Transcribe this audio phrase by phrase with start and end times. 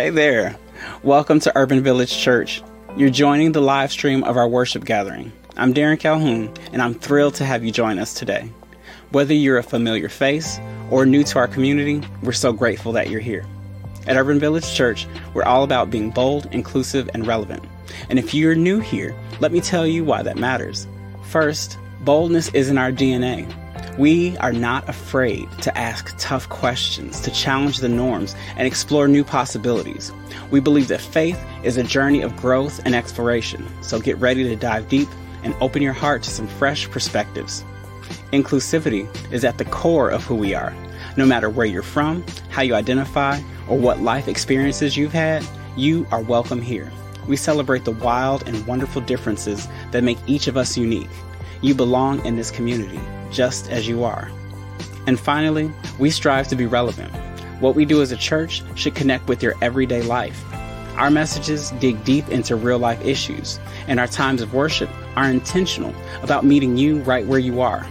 [0.00, 0.56] Hey there.
[1.02, 2.62] Welcome to Urban Village Church.
[2.96, 5.30] You're joining the live stream of our worship gathering.
[5.58, 8.50] I'm Darren Calhoun, and I'm thrilled to have you join us today.
[9.10, 10.58] Whether you're a familiar face
[10.90, 13.44] or new to our community, we're so grateful that you're here.
[14.06, 17.62] At Urban Village Church, we're all about being bold, inclusive, and relevant.
[18.08, 20.88] And if you're new here, let me tell you why that matters.
[21.24, 23.46] First, boldness isn't our DNA.
[23.98, 29.24] We are not afraid to ask tough questions, to challenge the norms, and explore new
[29.24, 30.12] possibilities.
[30.50, 34.56] We believe that faith is a journey of growth and exploration, so get ready to
[34.56, 35.08] dive deep
[35.42, 37.64] and open your heart to some fresh perspectives.
[38.32, 40.74] Inclusivity is at the core of who we are.
[41.16, 46.06] No matter where you're from, how you identify, or what life experiences you've had, you
[46.10, 46.90] are welcome here.
[47.28, 51.10] We celebrate the wild and wonderful differences that make each of us unique.
[51.60, 53.00] You belong in this community
[53.30, 54.30] just as you are.
[55.06, 57.12] And finally, we strive to be relevant.
[57.60, 60.42] What we do as a church should connect with your everyday life.
[60.96, 65.94] Our messages dig deep into real life issues, and our times of worship are intentional
[66.22, 67.86] about meeting you right where you are.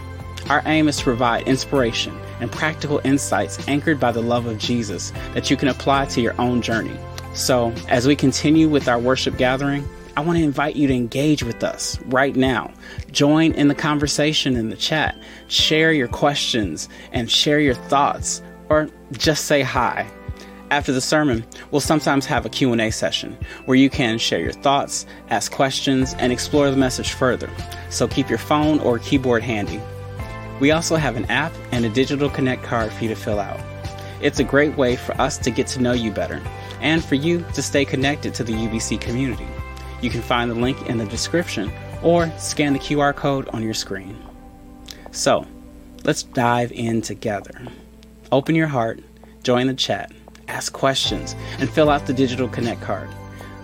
[0.48, 5.12] Our aim is to provide inspiration and practical insights anchored by the love of Jesus
[5.34, 6.96] that you can apply to your own journey.
[7.34, 11.42] So, as we continue with our worship gathering, I want to invite you to engage
[11.42, 12.72] with us right now.
[13.12, 15.16] Join in the conversation in the chat.
[15.48, 20.06] Share your questions and share your thoughts or just say hi.
[20.70, 25.04] After the sermon, we'll sometimes have a Q&A session where you can share your thoughts,
[25.28, 27.50] ask questions, and explore the message further.
[27.88, 29.80] So keep your phone or keyboard handy.
[30.60, 33.58] We also have an app and a digital connect card for you to fill out.
[34.20, 36.40] It's a great way for us to get to know you better
[36.80, 39.46] and for you to stay connected to the UVC community.
[40.00, 41.70] You can find the link in the description
[42.02, 44.16] or scan the QR code on your screen.
[45.10, 45.46] So,
[46.04, 47.60] let's dive in together.
[48.32, 49.00] Open your heart,
[49.42, 50.10] join the chat,
[50.48, 53.10] ask questions, and fill out the digital Connect card.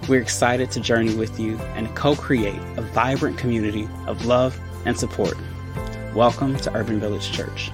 [0.08, 4.98] We're excited to journey with you and co create a vibrant community of love and
[4.98, 5.36] support.
[6.14, 7.70] Welcome to Urban Village Church.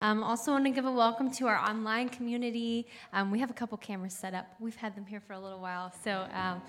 [0.00, 2.86] Um, also, want to give a welcome to our online community.
[3.12, 4.46] Um, we have a couple cameras set up.
[4.60, 6.62] We've had them here for a little while, so um,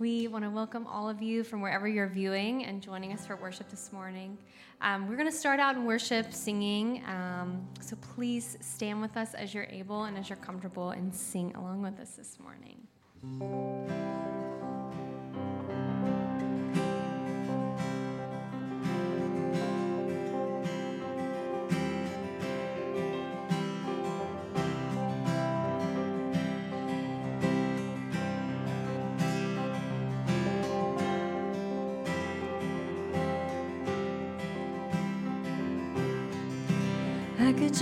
[0.00, 3.36] we want to welcome all of you from wherever you're viewing and joining us for
[3.36, 4.36] worship this morning.
[4.80, 9.34] Um, we're going to start out in worship singing, um, so please stand with us
[9.34, 12.88] as you're able and as you're comfortable and sing along with us this morning.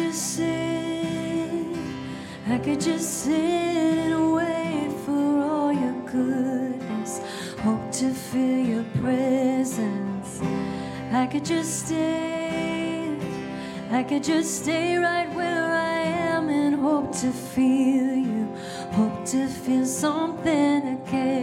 [0.00, 1.76] Just sit,
[2.48, 7.20] I could just sit and wait for all your goodness.
[7.60, 10.40] Hope to feel your presence.
[11.12, 13.14] I could just stay,
[13.90, 16.02] I could just stay right where I
[16.34, 18.48] am and hope to feel you.
[18.92, 21.39] Hope to feel something again.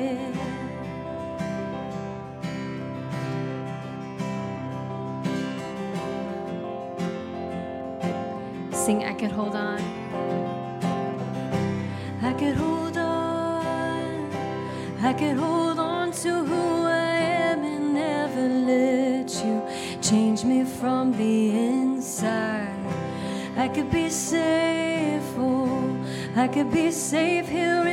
[8.87, 9.81] Sing, I could hold on.
[12.21, 14.31] I could hold on,
[15.01, 17.17] I could hold on to who I
[17.49, 19.61] am and never let you
[20.01, 22.79] change me from the inside.
[23.57, 25.93] I could be safe, oh,
[26.37, 27.83] I could be safe here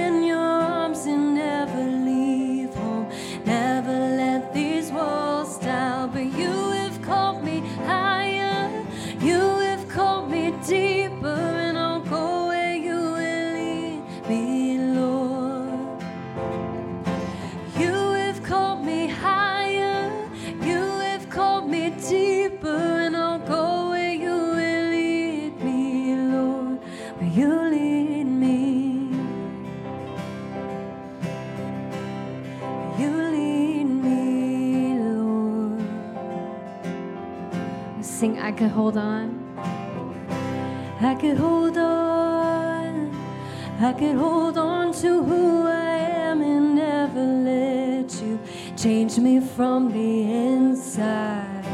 [38.54, 39.26] could hold on.
[41.00, 43.10] I could hold on.
[43.80, 45.96] I could hold on to who I
[46.28, 48.38] am and never let you
[48.76, 51.64] change me from the inside.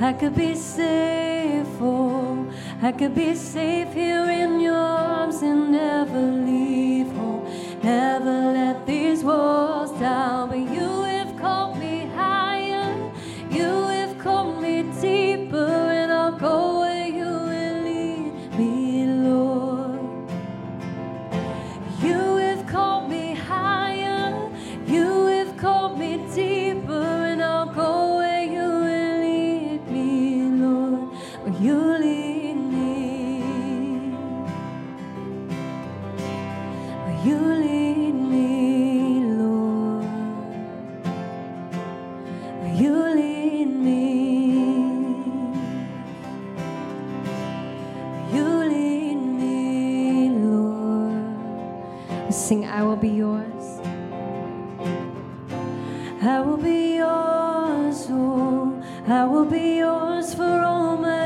[0.00, 2.46] I could be safe, oh,
[2.82, 7.46] I could be safe here in your arms and never leave home.
[7.82, 10.39] Never let these walls down,
[59.10, 61.19] I will be yours for all my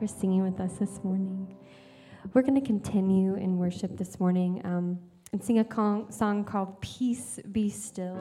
[0.00, 1.54] for singing with us this morning.
[2.32, 4.98] We're going to continue in worship this morning um,
[5.30, 8.16] and sing a con- song called Peace Be Still.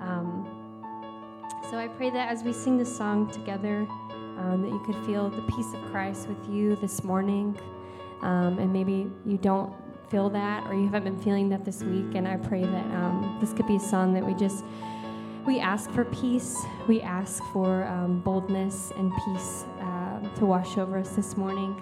[0.00, 0.48] Um,
[1.70, 3.86] so I pray that as we sing this song together,
[4.38, 7.60] um, that you could feel the peace of Christ with you this morning.
[8.22, 9.74] Um, and maybe you don't
[10.08, 12.14] feel that or you haven't been feeling that this week.
[12.14, 14.64] And I pray that um, this could be a song that we just
[15.44, 16.56] we ask for peace.
[16.88, 19.66] We ask for um, boldness and peace
[20.36, 21.80] to wash over us this morning.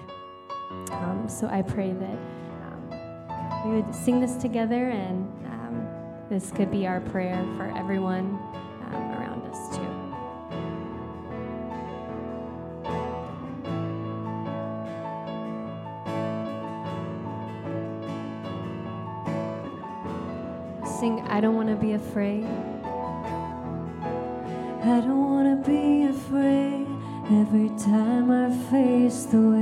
[0.93, 2.19] Um, so I pray that
[2.63, 2.91] um,
[3.65, 5.87] we would sing this together, and um,
[6.29, 8.39] this could be our prayer for everyone
[8.93, 9.87] um, around us, too.
[20.99, 22.47] Sing, I don't want to be afraid.
[24.83, 26.87] I don't wanna be afraid
[27.31, 28.40] every time I
[29.11, 29.60] face the waves.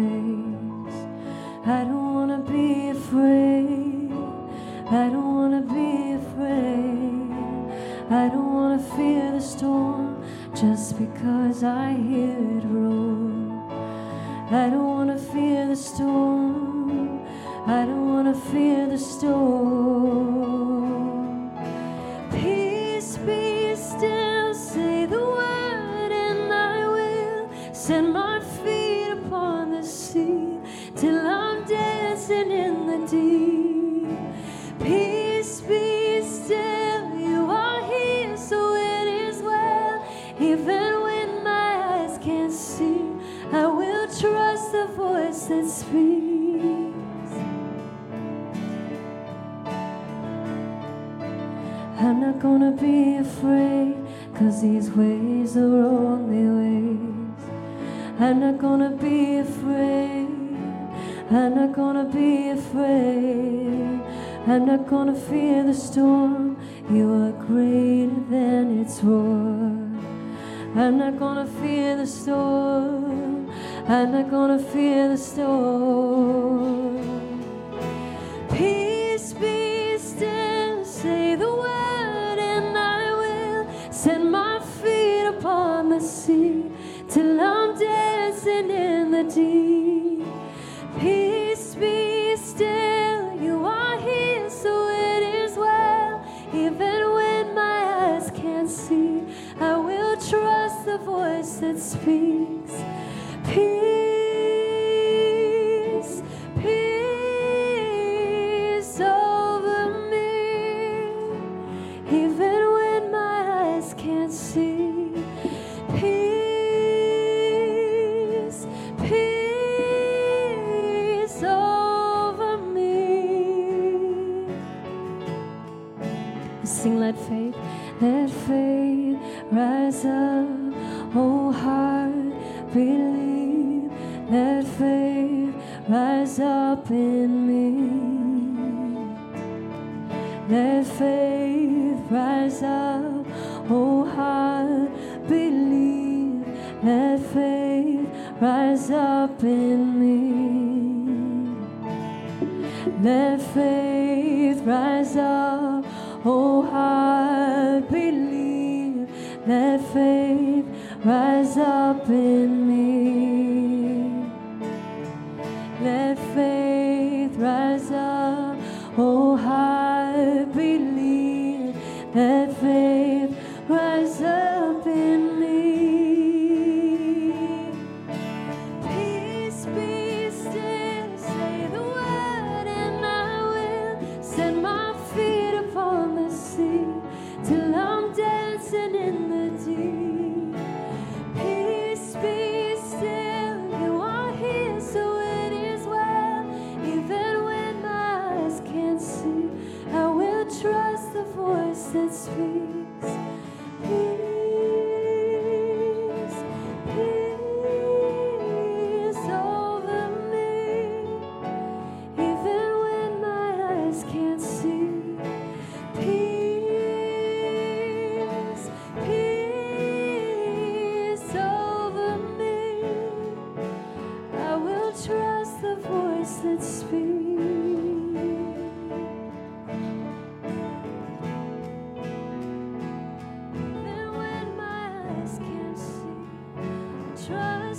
[102.05, 102.58] Voice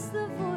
[0.07, 0.48] the voice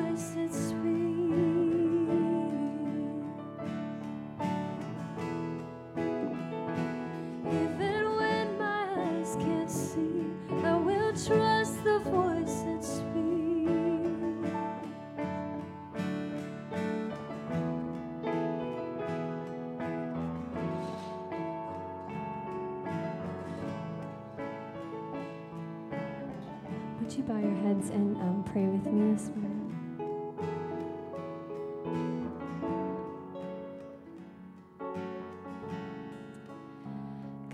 [27.32, 29.58] bow your heads and um, pray with me this morning?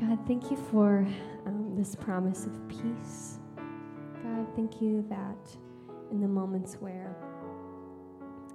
[0.00, 1.06] God, thank you for
[1.46, 3.38] um, this promise of peace.
[4.24, 5.56] God, thank you that
[6.10, 7.14] in the moments where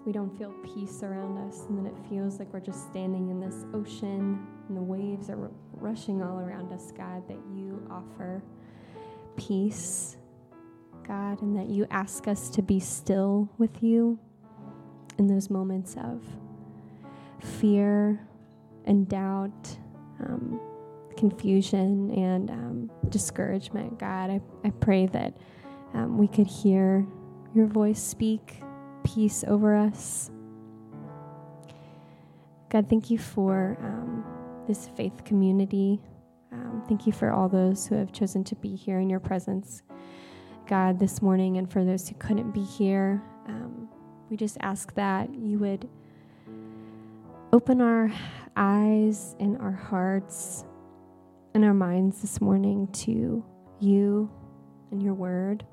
[0.06, 3.40] we don't feel peace around us and then it feels like we're just standing in
[3.40, 8.44] this ocean and the waves are rushing all around us, God, that you offer
[9.38, 10.13] peace,
[11.08, 14.20] God, and that you ask us to be still with you
[15.18, 16.24] in those moments of
[17.40, 18.20] fear
[18.86, 19.78] and doubt,
[20.20, 20.60] um,
[21.18, 24.00] confusion and um, discouragement.
[24.00, 25.38] God, I, I pray that
[25.94, 27.06] um, we could hear
[27.54, 28.62] your voice speak
[29.04, 30.32] peace over us.
[32.70, 34.26] God, thank you for um,
[34.68, 36.02] this faith community.
[36.52, 39.84] Um, thank you for all those who have chosen to be here in your presence,
[40.68, 43.22] God, this morning, and for those who couldn't be here.
[43.48, 43.90] Um,
[44.30, 45.90] we just ask that you would
[47.52, 48.12] open our
[48.56, 50.64] eyes and our hearts
[51.54, 53.44] and our minds this morning to
[53.80, 54.32] you
[54.92, 55.66] and your word.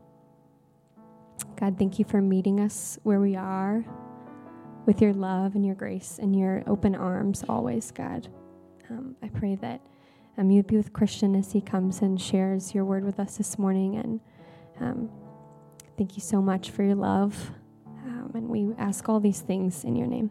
[1.57, 3.85] God, thank you for meeting us where we are
[4.87, 8.29] with your love and your grace and your open arms always, God.
[8.91, 9.81] Um, I pray that
[10.37, 13.59] um, you'd be with Christian as he comes and shares your word with us this
[13.59, 13.97] morning.
[13.97, 14.21] And
[14.81, 15.11] um,
[15.97, 17.53] thank you so much for your love.
[17.87, 20.31] Um, and we ask all these things in your name.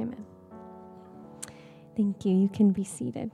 [0.00, 0.24] Amen.
[1.96, 2.36] Thank you.
[2.36, 3.30] You can be seated.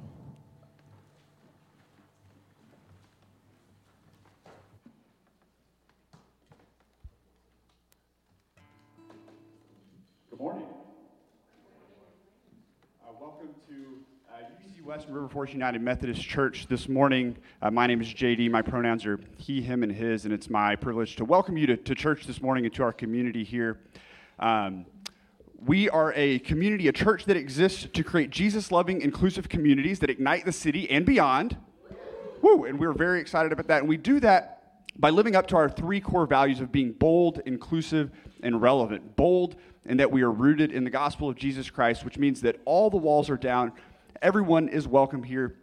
[15.04, 17.36] UVC River Forest United Methodist Church this morning.
[17.60, 18.50] Uh, my name is JD.
[18.50, 21.76] My pronouns are he, him, and his, and it's my privilege to welcome you to,
[21.76, 23.80] to church this morning and to our community here.
[24.38, 24.86] Um,
[25.58, 30.10] we are a community, a church that exists to create Jesus loving, inclusive communities that
[30.10, 31.56] ignite the city and beyond.
[32.40, 32.64] Woo!
[32.64, 33.80] And we're very excited about that.
[33.80, 34.62] And we do that
[34.96, 38.10] by living up to our three core values of being bold, inclusive,
[38.42, 39.16] and relevant.
[39.16, 42.60] Bold in that we are rooted in the gospel of Jesus Christ, which means that
[42.64, 43.72] all the walls are down,
[44.24, 45.54] everyone is welcome here,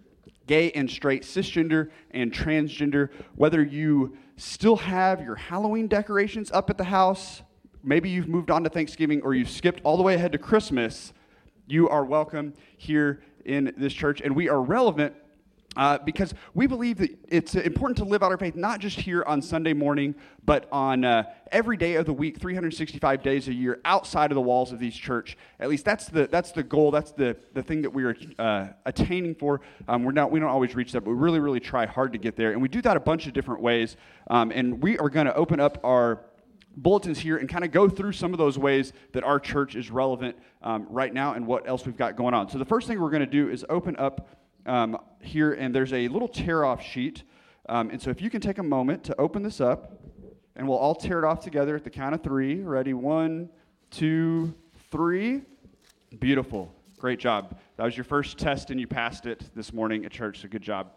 [0.46, 6.78] gay and straight, cisgender and transgender, whether you still have your Halloween decorations up at
[6.78, 7.42] the house,
[7.84, 11.12] maybe you've moved on to Thanksgiving or you've skipped all the way ahead to Christmas,
[11.66, 14.22] you are welcome here in this church.
[14.22, 15.16] And we are relevant
[15.78, 19.24] uh, because we believe that it's important to live out our faith not just here
[19.26, 20.14] on Sunday morning,
[20.44, 24.42] but on uh, every day of the week, 365 days a year, outside of the
[24.42, 25.38] walls of these church.
[25.60, 26.92] At least that's the that's the goal.
[26.92, 29.62] That's the the thing that we are uh, attaining for.
[29.88, 32.20] Um, we're not we don't always reach that, but we really really try hard to
[32.20, 33.96] get there, and we do that a bunch of different ways.
[34.30, 36.26] Um, and we are going to open up our
[36.78, 39.92] bulletins here and kind of go through some of those ways that our church is
[39.92, 42.50] relevant um, right now and what else we've got going on.
[42.50, 44.28] So the first thing we're going to do is open up
[44.66, 47.24] um, here, and there's a little tear off sheet.
[47.70, 50.00] Um, and so if you can take a moment to open this up,
[50.56, 52.62] and we'll all tear it off together at the count of three.
[52.62, 52.94] Ready?
[52.94, 53.50] One,
[53.90, 54.54] two,
[54.92, 55.42] three.
[56.20, 56.74] Beautiful.
[56.98, 57.58] Great job.
[57.78, 60.62] That was your first test, and you passed it this morning at church, so good
[60.62, 60.92] job.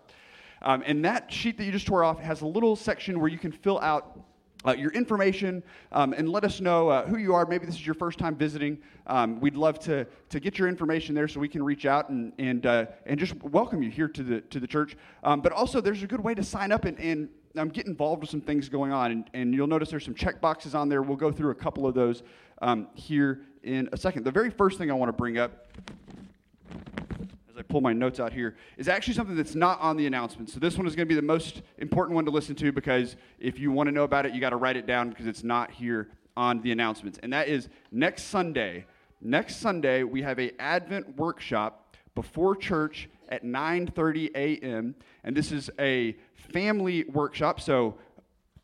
[0.62, 3.38] Um, and that sheet that you just tore off has a little section where you
[3.38, 4.18] can fill out
[4.66, 7.46] uh, your information um, and let us know uh, who you are.
[7.46, 8.79] Maybe this is your first time visiting.
[9.07, 12.33] Um, we'd love to, to get your information there so we can reach out and,
[12.38, 14.96] and, uh, and just welcome you here to the, to the church.
[15.22, 18.22] Um, but also, there's a good way to sign up and, and um, get involved
[18.22, 19.11] with some things going on.
[19.11, 21.03] And, and you'll notice there's some check boxes on there.
[21.03, 22.22] We'll go through a couple of those
[22.62, 24.24] um, here in a second.
[24.24, 25.66] The very first thing I want to bring up
[27.68, 30.50] pull my notes out here, is actually something that's not on the announcement.
[30.50, 33.16] So this one is going to be the most important one to listen to because
[33.38, 35.44] if you want to know about it, you got to write it down because it's
[35.44, 37.18] not here on the announcements.
[37.22, 38.87] And that is next Sunday.
[39.20, 44.94] Next Sunday we have a Advent workshop before church at 9:30 a.m.
[45.24, 47.61] and this is a family workshop.
[47.61, 47.96] So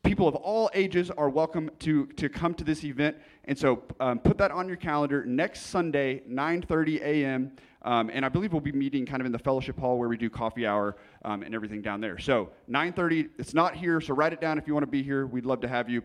[0.03, 3.17] people of all ages are welcome to, to come to this event.
[3.45, 7.51] And so um, put that on your calendar next Sunday, 9:30 a.m.
[7.83, 10.17] Um, and I believe we'll be meeting kind of in the fellowship hall where we
[10.17, 12.19] do coffee hour um, and everything down there.
[12.19, 15.25] So 9:30, it's not here, so write it down if you want to be here.
[15.25, 16.03] We'd love to have you.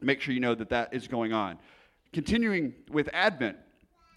[0.00, 1.58] Make sure you know that that is going on.
[2.12, 3.56] Continuing with Advent,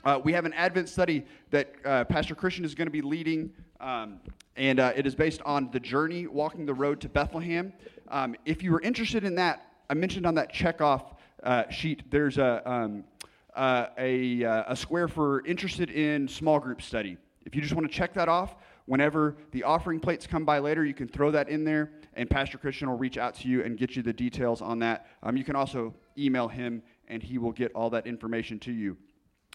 [0.06, 3.52] uh, we have an Advent study that uh, Pastor Christian is going to be leading,
[3.80, 4.20] um,
[4.56, 7.74] and uh, it is based on the journey, walking the road to Bethlehem.
[8.08, 12.38] Um, if you are interested in that, I mentioned on that checkoff uh, sheet, there's
[12.38, 13.04] a um,
[13.56, 17.18] uh, a, uh, a square for interested in small group study.
[17.46, 20.86] If you just want to check that off, whenever the offering plates come by later,
[20.86, 23.78] you can throw that in there, and Pastor Christian will reach out to you and
[23.78, 25.08] get you the details on that.
[25.24, 28.98] Um, you can also email him, and he will get all that information to you.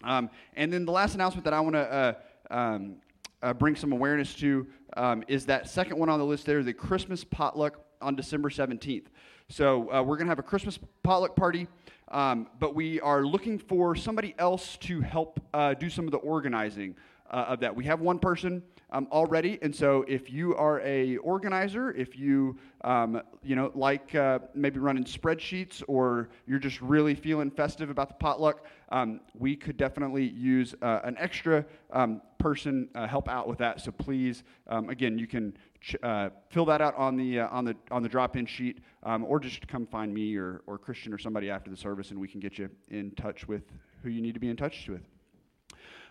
[0.03, 2.13] Um, and then the last announcement that I want to uh,
[2.51, 2.95] um,
[3.41, 6.73] uh, bring some awareness to um, is that second one on the list there, the
[6.73, 9.05] Christmas potluck on December 17th.
[9.49, 11.67] So uh, we're going to have a Christmas potluck party.
[12.09, 16.17] Um, but we are looking for somebody else to help uh, do some of the
[16.17, 16.95] organizing
[17.29, 17.75] uh, of that.
[17.75, 22.57] We have one person um, already, and so if you are a organizer, if you
[22.85, 28.07] um, you know like uh, maybe running spreadsheets, or you're just really feeling festive about
[28.07, 33.47] the potluck, um, we could definitely use uh, an extra um, person uh, help out
[33.47, 33.81] with that.
[33.81, 35.57] So please, um, again, you can
[36.03, 39.39] uh, fill that out on the uh, on the on the drop-in sheet, um, or
[39.39, 42.39] just come find me or or Christian or somebody after the service, and we can
[42.39, 43.63] get you in touch with
[44.03, 45.01] who you need to be in touch with.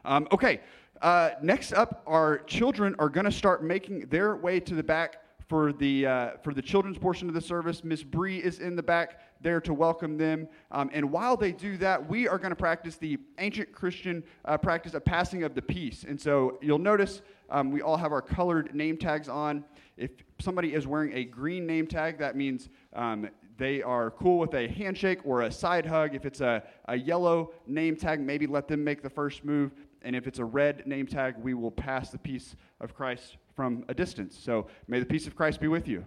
[0.05, 0.61] Um, okay,
[1.03, 5.17] uh, next up, our children are going to start making their way to the back
[5.49, 7.85] for the uh, for the children's portion of the service.
[7.85, 10.49] Miss Bree is in the back there to welcome them.
[10.71, 14.59] Um, and while they do that, we are going to practice the ancient Christian uh,
[14.59, 16.05] practice of passing of the peace.
[16.09, 19.65] And so you'll notice um, we all have our colored name tags on.
[19.97, 24.55] If somebody is wearing a green name tag, that means um, they are cool with
[24.55, 26.15] a handshake or a side hug.
[26.15, 29.73] If it's a, a yellow name tag, maybe let them make the first move.
[30.03, 33.85] And if it's a red name tag, we will pass the peace of Christ from
[33.89, 34.39] a distance.
[34.39, 36.05] So may the peace of Christ be with you.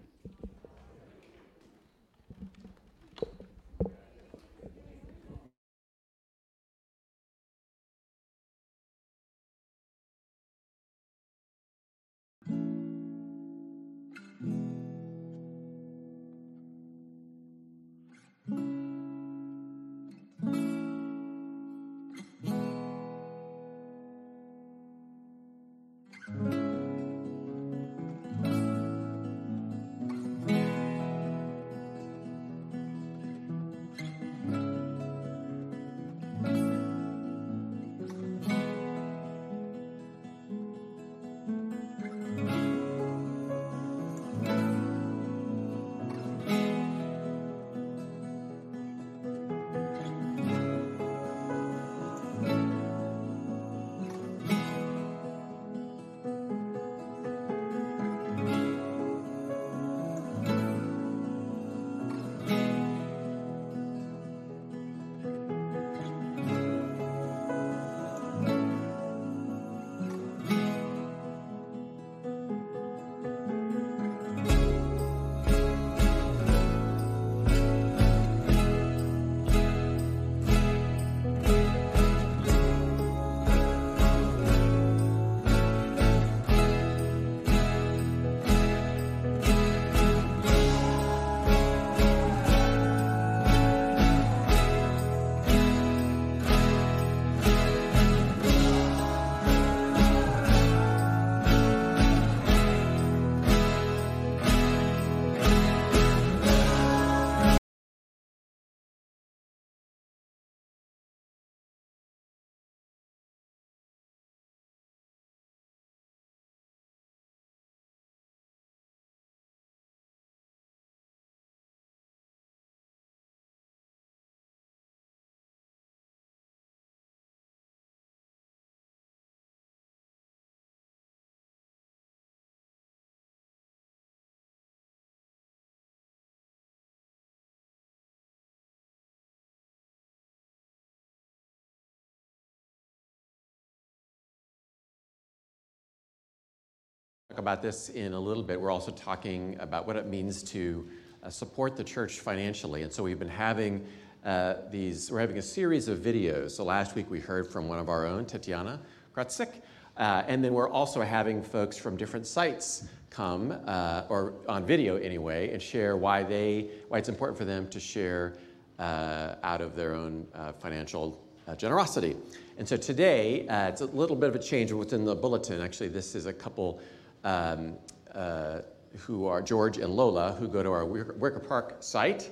[147.40, 148.60] About this in a little bit.
[148.60, 150.88] We're also talking about what it means to
[151.24, 152.84] uh, support the church financially.
[152.84, 153.86] And so we've been having
[154.26, 156.52] uh, these, we're having a series of videos.
[156.52, 158.80] So last week we heard from one of our own, Tatiana
[159.16, 159.62] Kratzik.
[159.98, 164.98] Uh, and then we're also having folks from different sites come, uh, or on video
[164.98, 168.36] anyway, and share why they, why it's important for them to share
[168.78, 171.22] uh, out of their own uh, financial
[171.58, 172.16] generosity.
[172.60, 175.62] And so today, it's a little bit of a change within the bulletin.
[175.62, 176.80] Actually, this is a couple
[177.24, 177.76] um,
[178.14, 178.60] uh,
[178.98, 182.30] who are George and Lola, who go to our Wicker Park site.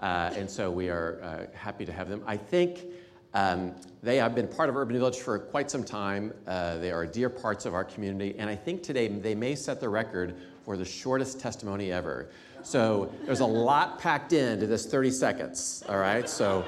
[0.00, 2.22] Uh, and so we are uh, happy to have them.
[2.26, 2.84] I think
[3.32, 6.32] um, they have been part of Urban Village for quite some time.
[6.46, 8.34] Uh, they are dear parts of our community.
[8.38, 12.30] And I think today they may set the record for the shortest testimony ever.
[12.62, 16.28] So there's a lot packed into this 30 seconds, all right?
[16.28, 16.64] So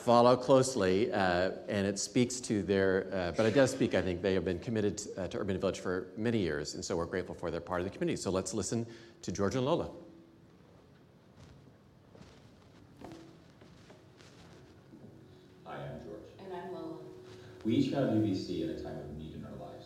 [0.00, 4.22] follow closely, uh, and it speaks to their, uh, but it does speak, I think,
[4.22, 7.34] they have been committed uh, to Urban Village for many years, and so we're grateful
[7.34, 8.20] for their part of the community.
[8.20, 8.86] So let's listen
[9.22, 9.90] to George and Lola.
[15.66, 16.22] Hi, I'm George.
[16.44, 16.96] And I'm Lola.
[17.64, 19.84] We each have UVC at a time of need in our lives.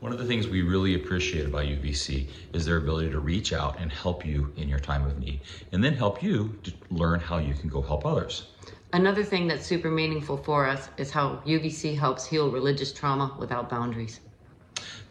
[0.00, 3.80] One of the things we really appreciate about UVC is their ability to reach out
[3.80, 5.40] and help you in your time of need,
[5.72, 8.48] and then help you to learn how you can go help others.
[8.94, 13.68] Another thing that's super meaningful for us is how UVC helps heal religious trauma without
[13.68, 14.20] boundaries.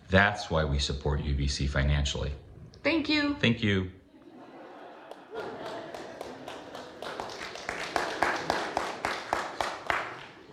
[0.09, 2.31] That's why we support UVC financially.
[2.81, 3.35] Thank you.
[3.41, 3.91] Thank you.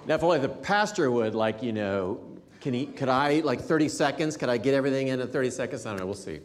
[0.07, 2.19] Now, if only the pastor would, like, you know,
[2.61, 5.87] can he, could I, like 30 seconds, could I get everything in in 30 seconds?
[5.87, 6.41] I don't know, we'll see.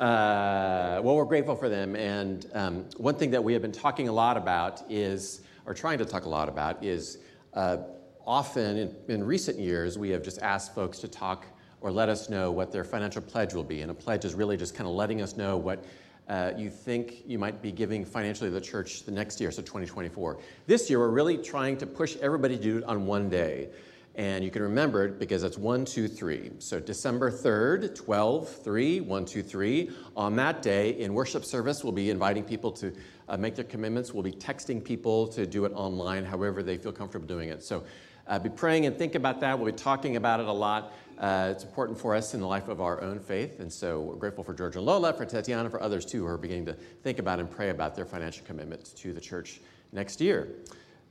[0.00, 1.94] Uh, well, we're grateful for them.
[1.94, 5.98] And um, one thing that we have been talking a lot about is are trying
[5.98, 7.18] to talk a lot about is
[7.54, 7.78] uh,
[8.26, 11.46] often in, in recent years, we have just asked folks to talk
[11.80, 13.82] or let us know what their financial pledge will be.
[13.82, 15.84] And a pledge is really just kind of letting us know what
[16.28, 19.62] uh, you think you might be giving financially to the church the next year, so
[19.62, 20.38] 2024.
[20.66, 23.68] This year, we're really trying to push everybody to do it on one day.
[24.16, 26.52] And you can remember it because it's 1, 2, 3.
[26.58, 29.90] So December 3rd, 12, 3, 1, 2, 3.
[30.16, 32.92] On that day, in worship service, we'll be inviting people to
[33.28, 34.12] uh, make their commitments.
[34.12, 37.62] We'll be texting people to do it online, however they feel comfortable doing it.
[37.62, 37.84] So
[38.26, 39.58] uh, be praying and think about that.
[39.58, 40.92] We'll be talking about it a lot.
[41.18, 43.60] Uh, it's important for us in the life of our own faith.
[43.60, 46.36] And so we're grateful for George and Lola, for Tatiana, for others too who are
[46.36, 49.60] beginning to think about and pray about their financial commitment to the church
[49.92, 50.48] next year.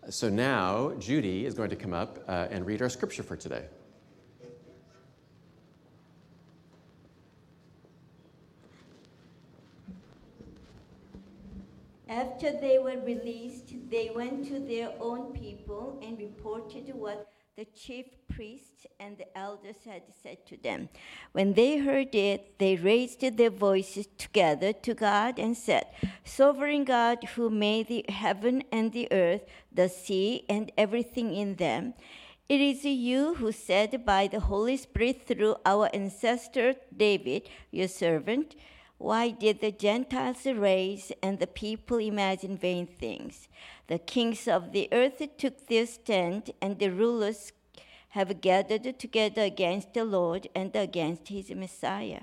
[0.10, 3.66] So now Judy is going to come up uh, and read our scripture for today.
[12.16, 18.06] After they were released, they went to their own people and reported what the chief
[18.34, 20.88] priests and the elders had said to them.
[21.34, 25.88] When they heard it, they raised their voices together to God and said,
[26.24, 31.96] Sovereign God, who made the heaven and the earth, the sea, and everything in them,
[32.48, 38.56] it is you who said by the Holy Spirit through our ancestor David, your servant,
[38.98, 43.48] why did the Gentiles raise and the people imagine vain things?
[43.88, 47.52] The kings of the earth took their stand, and the rulers
[48.10, 52.22] have gathered together against the Lord and against his Messiah.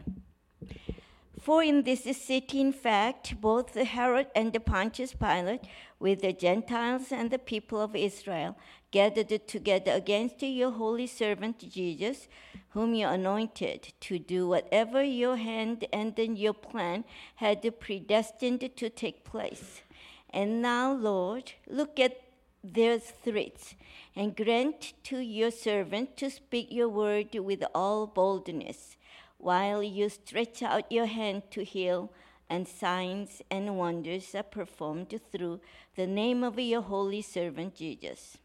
[1.39, 5.63] For in this city, in fact, both Herod and Pontius Pilate,
[5.99, 8.57] with the Gentiles and the people of Israel,
[8.93, 12.29] gathered together against your holy servant Jesus,
[12.69, 17.05] whom you anointed to do whatever your hand and your plan
[17.37, 19.83] had predestined to take place.
[20.31, 22.21] And now, Lord, look at
[22.63, 23.75] their threats
[24.15, 28.97] and grant to your servant to speak your word with all boldness,
[29.39, 32.13] while you stretch out your hand to heal,
[32.49, 35.59] and signs and wonders are performed through
[35.97, 38.37] the name of your holy servant Jesus.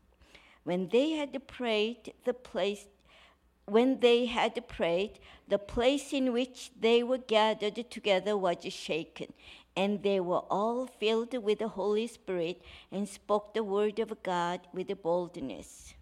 [0.68, 2.88] When they had prayed, the place
[3.68, 9.32] when they had prayed, the place in which they were gathered together was shaken,
[9.78, 14.60] and they were all filled with the Holy Spirit and spoke the word of God
[14.74, 15.94] with boldness.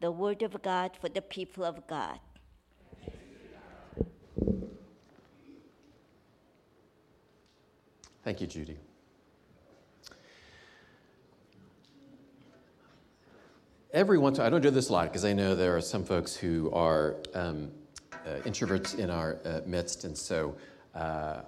[0.00, 2.18] The word of God for the people of God.
[8.24, 8.76] Thank you, Judy.
[13.94, 16.34] Every once, I don't do this a lot because I know there are some folks
[16.34, 17.70] who are um,
[18.12, 20.56] uh, introverts in our uh, midst, and so
[20.96, 21.42] uh,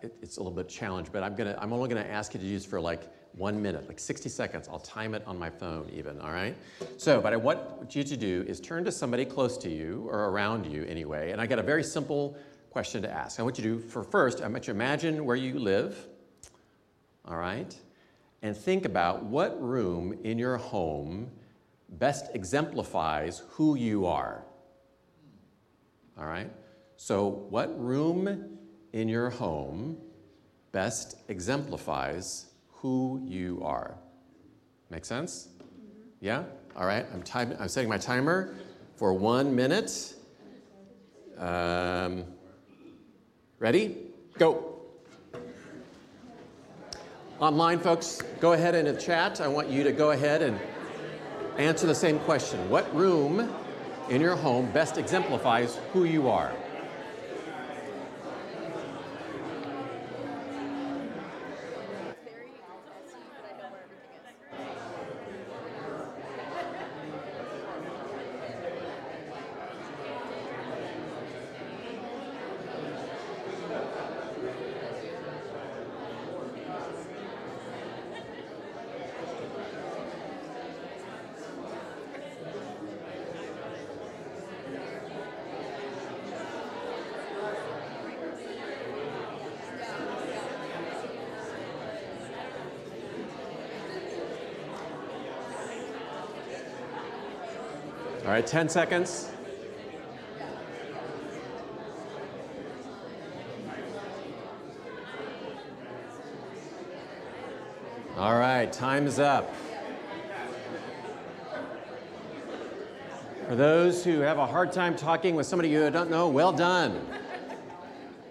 [0.00, 1.12] it, it's a little bit challenged.
[1.12, 3.02] But I'm gonna, I'm only gonna ask you to use for like
[3.36, 4.66] one minute, like 60 seconds.
[4.66, 6.18] I'll time it on my phone, even.
[6.22, 6.56] All right.
[6.96, 10.30] So, but I want you to do is turn to somebody close to you or
[10.30, 11.32] around you, anyway.
[11.32, 12.34] And I got a very simple
[12.70, 13.38] question to ask.
[13.38, 14.40] I want you to do for first.
[14.40, 16.06] I want you to imagine where you live
[17.26, 17.76] all right?
[18.42, 21.30] And think about what room in your home
[21.90, 24.44] best exemplifies who you are.
[26.18, 26.50] All right?
[26.96, 28.58] So, what room
[28.92, 29.96] in your home
[30.72, 33.96] best exemplifies who you are?
[34.90, 35.48] Make sense?
[36.20, 36.44] Yeah?
[36.76, 38.54] All right, I'm, time- I'm setting my timer
[38.96, 40.14] for one minute.
[41.38, 42.24] Um,
[43.58, 43.96] ready?
[44.38, 44.76] Go.
[47.40, 50.60] Online folks, go ahead and in the chat, I want you to go ahead and
[51.60, 52.68] answer the same question.
[52.70, 53.54] What room
[54.08, 56.52] in your home best exemplifies who you are?
[98.30, 99.28] All right, 10 seconds.
[108.16, 109.52] All right, time is up.
[113.48, 117.04] For those who have a hard time talking with somebody you don't know, well done.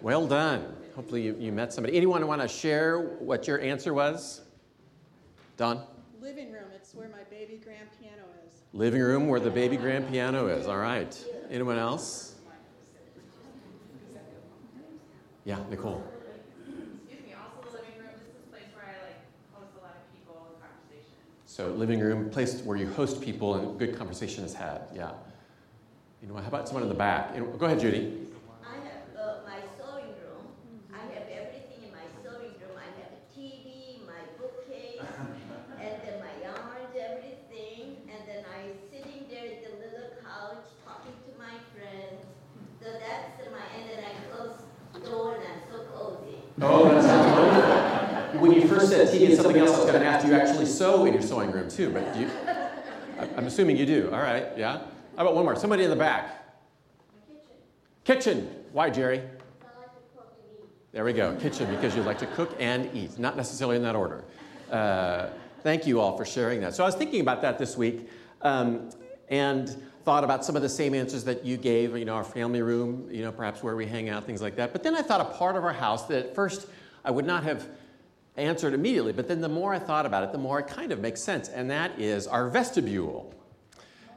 [0.02, 0.78] Well done.
[0.96, 1.98] Hopefully, you, you met somebody.
[1.98, 4.44] Anyone want to share what your answer was?
[5.58, 5.84] Don?
[6.22, 6.72] Living room.
[6.74, 8.62] It's where my baby grand piano is.
[8.80, 10.66] Living room where the baby grand piano is.
[10.66, 11.14] All right.
[11.52, 12.36] Anyone else?
[15.44, 16.02] Yeah, Nicole.
[16.24, 18.08] Excuse me, also living room.
[18.14, 19.20] This is a place where I like
[19.52, 21.20] host a lot of people conversation.
[21.46, 24.84] So, living room, place where you host people and good conversation is had.
[24.96, 25.12] Yeah.
[26.22, 27.36] You know, how about someone in the back?
[27.36, 28.30] You know, go ahead, Judy.
[28.64, 30.56] I have uh, my sewing room.
[30.94, 32.80] I have everything in my sewing room.
[32.80, 35.04] I have a TV, my bookcase,
[35.84, 38.08] and then my yarns, everything.
[38.08, 39.50] And then I sitting there
[48.80, 51.06] George said TV and something else I was going to ask, do you actually sew
[51.78, 52.30] in your sewing room too?
[52.46, 54.10] But you, I'm assuming you do.
[54.12, 54.80] All right, yeah.
[55.16, 55.56] How about one more?
[55.56, 56.36] Somebody in the back.
[58.04, 58.50] Kitchen.
[58.72, 59.22] Why, Jerry?
[60.92, 61.36] There we go.
[61.36, 64.24] Kitchen, because you like to cook and eat, not necessarily in that order.
[64.72, 65.28] Uh,
[65.62, 66.74] thank you all for sharing that.
[66.74, 68.10] So I was thinking about that this week
[68.42, 68.90] um,
[69.28, 69.70] and
[70.04, 73.08] thought about some of the same answers that you gave, you know, our family room,
[73.12, 74.72] you know, perhaps where we hang out, things like that.
[74.72, 76.68] But then I thought a part of our house that at first
[77.06, 77.68] I would not have
[78.38, 81.00] answered immediately, but then the more I thought about it, the more it kind of
[81.00, 83.34] makes sense, and that is our vestibule.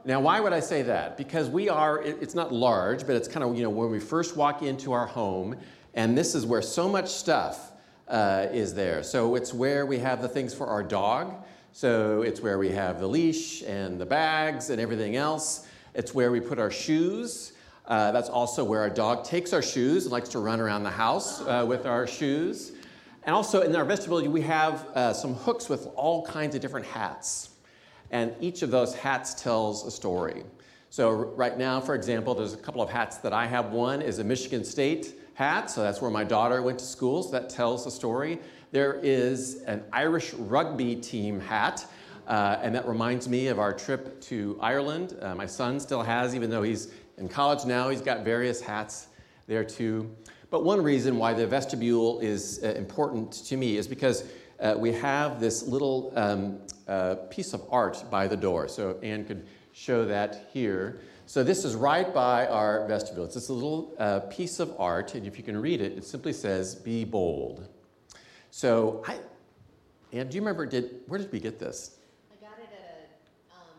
[0.05, 1.17] Now, why would I say that?
[1.17, 4.35] Because we are, it's not large, but it's kind of, you know, when we first
[4.35, 5.55] walk into our home,
[5.93, 7.71] and this is where so much stuff
[8.07, 9.01] uh, is there.
[9.03, 11.45] So it's where we have the things for our dog.
[11.71, 15.67] So it's where we have the leash and the bags and everything else.
[15.93, 17.53] It's where we put our shoes.
[17.87, 20.91] Uh, that's also where our dog takes our shoes and likes to run around the
[20.91, 22.73] house uh, with our shoes.
[23.25, 26.85] And also in our vestibule, we have uh, some hooks with all kinds of different
[26.85, 27.51] hats
[28.13, 30.43] and each of those hats tells a story.
[30.91, 33.71] So, right now, for example, there's a couple of hats that I have.
[33.71, 37.31] One is a Michigan State hat, so that's where my daughter went to school, so
[37.31, 38.39] that tells a story.
[38.71, 41.87] There is an Irish rugby team hat,
[42.27, 45.17] uh, and that reminds me of our trip to Ireland.
[45.19, 49.07] Uh, my son still has, even though he's in college now, he's got various hats
[49.47, 50.15] there too.
[50.53, 54.23] But one reason why the vestibule is uh, important to me is because
[54.59, 58.67] uh, we have this little um, uh, piece of art by the door.
[58.67, 60.99] So Anne could show that here.
[61.25, 63.25] So this is right by our vestibule.
[63.25, 66.33] It's this little uh, piece of art, and if you can read it, it simply
[66.33, 67.67] says, "Be bold."
[68.51, 69.17] So, I,
[70.11, 70.67] Anne, do you remember?
[70.67, 71.97] Did where did we get this?
[72.31, 73.09] I got it at
[73.49, 73.73] a um,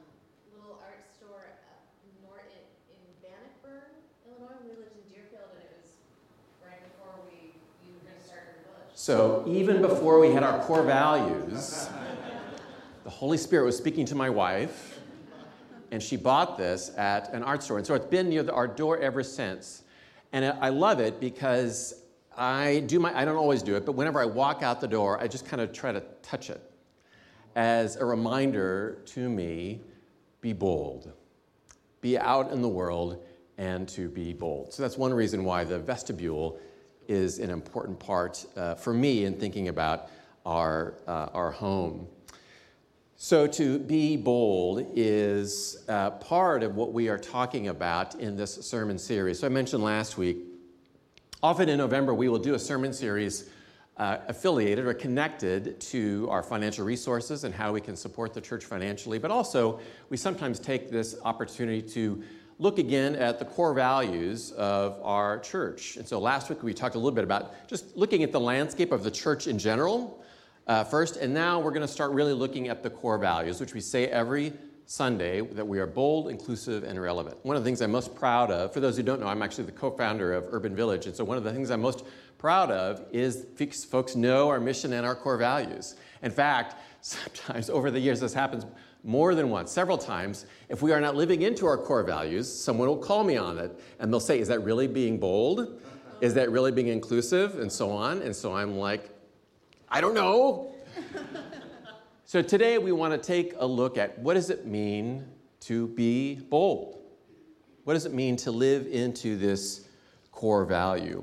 [0.58, 1.86] little art store up
[2.26, 3.94] north in, in Bannockburn,
[4.26, 4.58] Illinois.
[4.64, 5.94] We lived in Deerfield, and it was
[6.64, 8.93] right before we you were going to start your village.
[9.04, 11.90] So even before we had our core values,
[13.02, 14.98] the Holy Spirit was speaking to my wife,
[15.90, 17.76] and she bought this at an art store.
[17.76, 19.82] And so it's been near the, our door ever since.
[20.32, 22.00] And I love it because
[22.34, 25.20] I do my, I don't always do it, but whenever I walk out the door,
[25.20, 26.62] I just kind of try to touch it
[27.56, 29.82] as a reminder to me
[30.40, 31.12] be bold,
[32.00, 33.22] be out in the world,
[33.58, 34.72] and to be bold.
[34.72, 36.58] So that's one reason why the vestibule
[37.08, 40.08] is an important part uh, for me in thinking about
[40.44, 42.06] our, uh, our home.
[43.16, 48.54] So, to be bold is uh, part of what we are talking about in this
[48.54, 49.38] sermon series.
[49.38, 50.38] So, I mentioned last week,
[51.42, 53.48] often in November, we will do a sermon series
[53.96, 58.64] uh, affiliated or connected to our financial resources and how we can support the church
[58.64, 59.18] financially.
[59.18, 62.22] But also, we sometimes take this opportunity to
[62.58, 65.96] look again at the core values of our church.
[65.96, 68.92] And so, last week, we talked a little bit about just looking at the landscape
[68.92, 70.22] of the church in general
[70.66, 73.74] uh, first, and now we're going to start really looking at the core values, which
[73.74, 74.52] we say every
[74.86, 77.36] Sunday that we are bold, inclusive, and relevant.
[77.42, 79.64] One of the things I'm most proud of, for those who don't know, I'm actually
[79.64, 82.04] the co founder of Urban Village, and so one of the things I'm most
[82.38, 83.46] proud of is
[83.90, 85.96] folks know our mission and our core values.
[86.22, 88.64] In fact, sometimes over the years, this happens
[89.04, 90.46] more than once, several times.
[90.68, 93.78] If we are not living into our core values, someone will call me on it,
[94.00, 95.80] and they'll say, Is that really being bold?
[96.20, 97.58] Is that really being inclusive?
[97.58, 98.22] And so on.
[98.22, 99.10] And so I'm like,
[99.90, 100.74] I don't know.
[102.24, 105.26] so today we want to take a look at what does it mean
[105.60, 106.98] to be bold?
[107.84, 109.86] What does it mean to live into this
[110.32, 111.22] core value?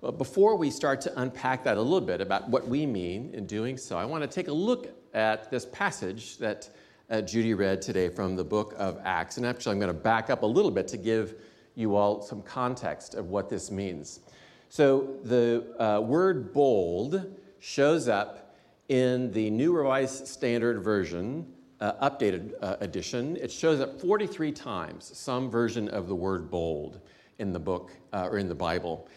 [0.00, 3.46] Well, before we start to unpack that a little bit about what we mean in
[3.46, 6.70] doing so, I want to take a look at this passage that
[7.10, 9.36] uh, Judy read today from the book of Acts.
[9.36, 11.34] And actually, I'm going to back up a little bit to give
[11.74, 14.20] you all some context of what this means.
[14.68, 18.56] So, the uh, word bold shows up
[18.88, 21.46] in the New Revised Standard Version,
[21.80, 23.36] uh, updated uh, edition.
[23.36, 27.00] It shows up 43 times, some version of the word bold
[27.38, 29.08] in the book uh, or in the Bible.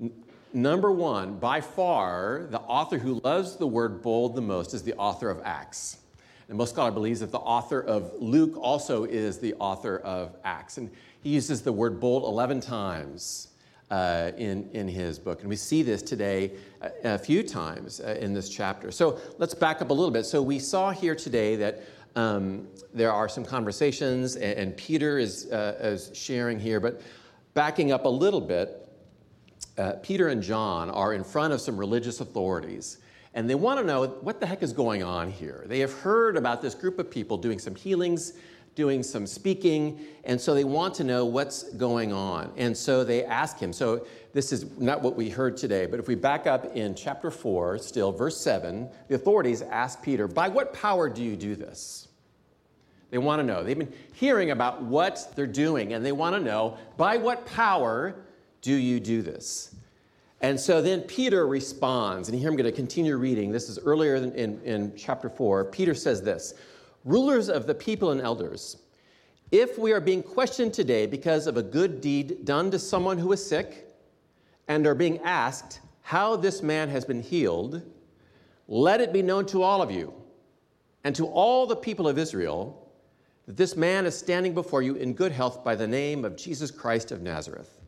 [0.00, 0.12] N-
[0.52, 4.94] number one, by far, the author who loves the word bold the most is the
[4.94, 5.96] author of Acts.
[6.50, 10.78] And most scholar believes that the author of Luke also is the author of Acts.
[10.78, 10.90] And
[11.22, 13.50] he uses the word bold 11 times
[13.88, 15.42] uh, in, in his book.
[15.42, 16.50] And we see this today
[16.82, 18.90] a, a few times uh, in this chapter.
[18.90, 20.26] So let's back up a little bit.
[20.26, 21.84] So we saw here today that
[22.16, 26.80] um, there are some conversations, and, and Peter is, uh, is sharing here.
[26.80, 27.00] But
[27.54, 28.88] backing up a little bit,
[29.78, 32.98] uh, Peter and John are in front of some religious authorities.
[33.34, 35.64] And they want to know what the heck is going on here.
[35.66, 38.32] They have heard about this group of people doing some healings,
[38.74, 42.52] doing some speaking, and so they want to know what's going on.
[42.56, 43.72] And so they ask him.
[43.72, 47.30] So this is not what we heard today, but if we back up in chapter
[47.30, 52.08] 4, still, verse 7, the authorities ask Peter, By what power do you do this?
[53.10, 53.64] They want to know.
[53.64, 58.14] They've been hearing about what they're doing, and they want to know, By what power
[58.62, 59.74] do you do this?
[60.40, 63.52] And so then Peter responds, and here I'm going to continue reading.
[63.52, 65.66] This is earlier in, in, in chapter 4.
[65.66, 66.54] Peter says this
[67.04, 68.78] Rulers of the people and elders,
[69.50, 73.32] if we are being questioned today because of a good deed done to someone who
[73.32, 73.90] is sick,
[74.70, 77.82] and are being asked how this man has been healed,
[78.68, 80.14] let it be known to all of you
[81.02, 82.88] and to all the people of Israel
[83.46, 86.70] that this man is standing before you in good health by the name of Jesus
[86.70, 87.79] Christ of Nazareth,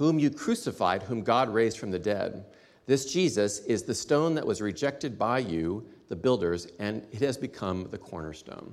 [0.00, 2.46] whom you crucified, whom God raised from the dead.
[2.86, 7.36] This Jesus is the stone that was rejected by you, the builders, and it has
[7.36, 8.72] become the cornerstone.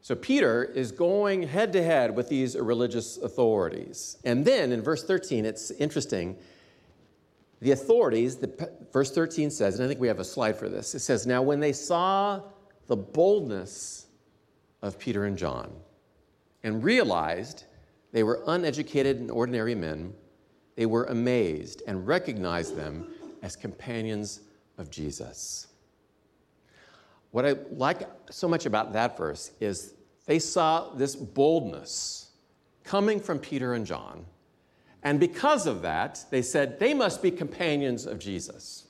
[0.00, 4.16] So Peter is going head to head with these religious authorities.
[4.24, 6.38] And then in verse 13, it's interesting.
[7.60, 10.94] The authorities, the, verse 13 says, and I think we have a slide for this.
[10.94, 12.40] It says, Now when they saw
[12.86, 14.06] the boldness
[14.80, 15.70] of Peter and John
[16.62, 17.64] and realized
[18.12, 20.14] they were uneducated and ordinary men,
[20.76, 23.08] they were amazed and recognized them
[23.42, 24.40] as companions
[24.78, 25.66] of Jesus.
[27.30, 29.94] What I like so much about that verse is
[30.26, 32.30] they saw this boldness
[32.84, 34.24] coming from Peter and John.
[35.02, 38.86] And because of that, they said they must be companions of Jesus.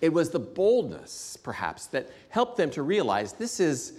[0.00, 3.94] It was the boldness, perhaps, that helped them to realize this is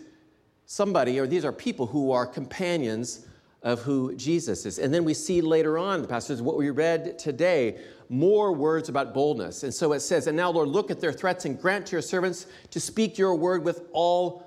[0.65, 3.25] somebody, or these are people who are companions
[3.61, 4.79] of who Jesus is.
[4.79, 9.13] And then we see later on, the passage, what we read today, more words about
[9.13, 9.63] boldness.
[9.63, 12.01] And so it says, And now, Lord, look at their threats and grant to your
[12.01, 14.45] servants to speak your word with all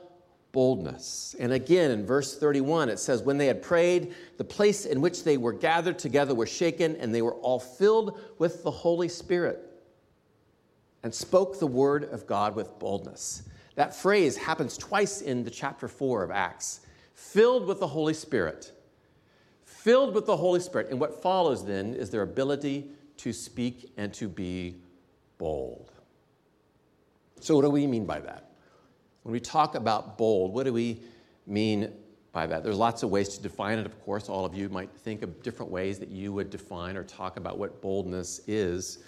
[0.52, 1.36] boldness.
[1.38, 5.24] And again, in verse 31, it says, When they had prayed, the place in which
[5.24, 9.60] they were gathered together was shaken, and they were all filled with the Holy Spirit
[11.02, 13.42] and spoke the word of God with boldness.
[13.74, 16.80] That phrase happens twice in the chapter 4 of Acts
[17.14, 18.72] filled with the Holy Spirit
[19.82, 20.90] filled with the Holy Spirit.
[20.90, 22.86] And what follows then is their ability
[23.18, 24.76] to speak and to be
[25.38, 25.90] bold.
[27.40, 28.52] So, what do we mean by that?
[29.24, 31.00] When we talk about bold, what do we
[31.46, 31.92] mean
[32.30, 32.62] by that?
[32.62, 34.28] There's lots of ways to define it, of course.
[34.28, 37.58] All of you might think of different ways that you would define or talk about
[37.58, 38.98] what boldness is.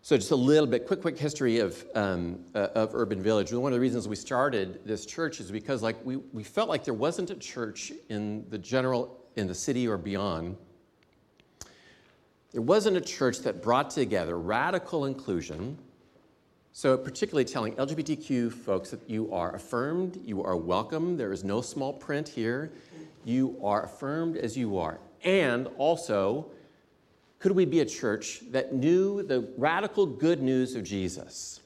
[0.00, 3.52] So, just a little bit, quick, quick history of, um, uh, of Urban Village.
[3.52, 6.84] One of the reasons we started this church is because, like, we, we felt like
[6.84, 10.56] there wasn't a church in the general in the city or beyond,
[12.52, 15.78] it wasn't a church that brought together radical inclusion.
[16.72, 21.60] So, particularly telling LGBTQ folks that you are affirmed, you are welcome, there is no
[21.60, 22.70] small print here,
[23.24, 24.98] you are affirmed as you are.
[25.24, 26.50] And also,
[27.38, 31.60] could we be a church that knew the radical good news of Jesus?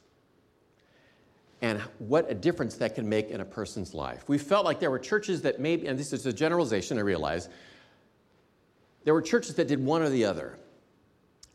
[1.62, 4.24] And what a difference that can make in a person's life.
[4.28, 7.48] We felt like there were churches that maybe, and this is a generalization, I realize,
[9.04, 10.58] there were churches that did one or the other.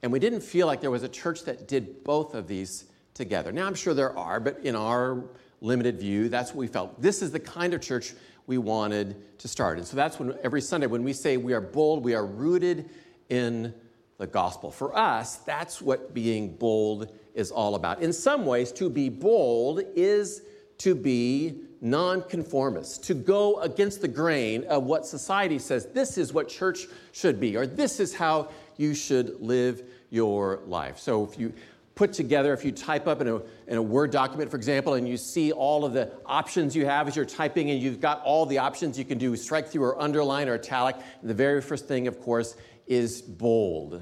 [0.01, 3.51] And we didn't feel like there was a church that did both of these together.
[3.51, 5.25] Now, I'm sure there are, but in our
[5.59, 7.01] limited view, that's what we felt.
[7.01, 8.13] This is the kind of church
[8.45, 9.77] we wanted to start.
[9.77, 12.89] And so that's when every Sunday, when we say we are bold, we are rooted
[13.27, 13.73] in
[14.19, 14.71] the gospel.
[14.71, 18.01] For us, that's what being bold is all about.
[18.01, 20.41] In some ways, to be bold is
[20.79, 26.49] to be nonconformist, to go against the grain of what society says this is what
[26.49, 30.97] church should be, or this is how you should live your life.
[30.97, 31.53] So if you
[31.93, 35.07] put together, if you type up in a, in a Word document, for example, and
[35.07, 38.45] you see all of the options you have as you're typing, and you've got all
[38.45, 42.07] the options you can do strike through or underline or italic, the very first thing,
[42.07, 42.55] of course,
[42.87, 44.01] is bold.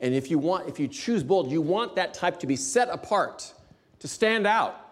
[0.00, 2.88] And if you want, if you choose bold, you want that type to be set
[2.88, 3.52] apart,
[3.98, 4.84] to stand out.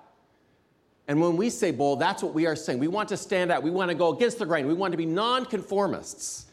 [1.09, 2.81] And when we say bold, that's what we are saying.
[2.81, 3.63] We want to stand out.
[3.63, 4.67] We want to go against the grain.
[4.67, 6.47] We want to be nonconformists.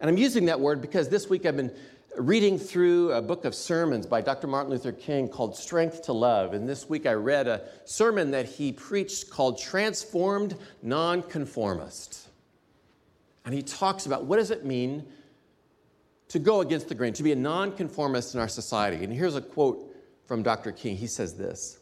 [0.00, 1.74] And I'm using that word because this week I've been
[2.16, 4.46] reading through a book of sermons by Dr.
[4.46, 6.54] Martin Luther King called Strength to Love.
[6.54, 12.28] And this week I read a sermon that he preached called Transformed Nonconformist.
[13.44, 15.04] And he talks about what does it mean
[16.28, 19.02] to go against the grain, to be a nonconformist in our society.
[19.02, 19.94] And here's a quote
[20.26, 20.72] from Dr.
[20.72, 20.96] King.
[20.96, 21.78] He says this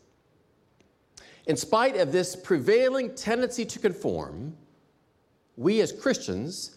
[1.46, 4.56] In spite of this prevailing tendency to conform,
[5.56, 6.76] we as Christians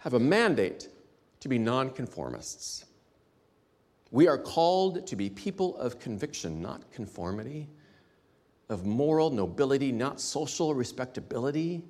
[0.00, 0.88] have a mandate
[1.40, 2.84] to be nonconformists.
[4.10, 7.68] We are called to be people of conviction, not conformity,
[8.68, 11.82] of moral nobility, not social respectability,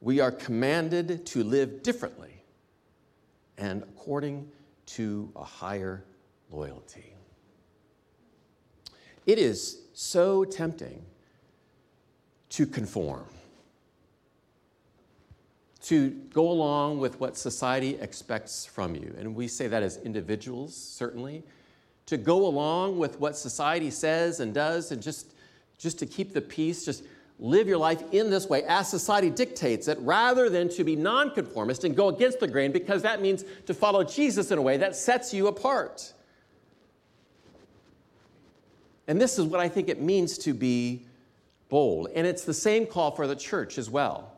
[0.00, 2.39] we are commanded to live differently
[3.60, 4.48] and according
[4.86, 6.02] to a higher
[6.50, 7.14] loyalty.
[9.26, 11.04] It is so tempting
[12.48, 13.26] to conform,
[15.82, 19.14] to go along with what society expects from you.
[19.18, 21.44] And we say that as individuals, certainly.
[22.06, 25.34] To go along with what society says and does, and just,
[25.78, 27.04] just to keep the peace, just
[27.40, 31.84] live your life in this way as society dictates it, rather than to be nonconformist
[31.84, 34.94] and go against the grain, because that means to follow Jesus in a way that
[34.94, 36.12] sets you apart.
[39.08, 41.06] And this is what I think it means to be
[41.68, 42.08] bold.
[42.14, 44.32] And it's the same call for the church as well.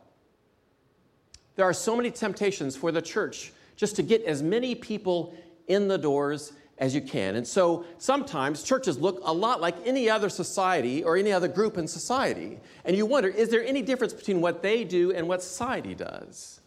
[1.56, 5.34] There are so many temptations for the church just to get as many people
[5.66, 7.36] in the doors as you can.
[7.36, 11.78] And so sometimes churches look a lot like any other society or any other group
[11.78, 12.58] in society.
[12.84, 16.60] And you wonder, is there any difference between what they do and what society does?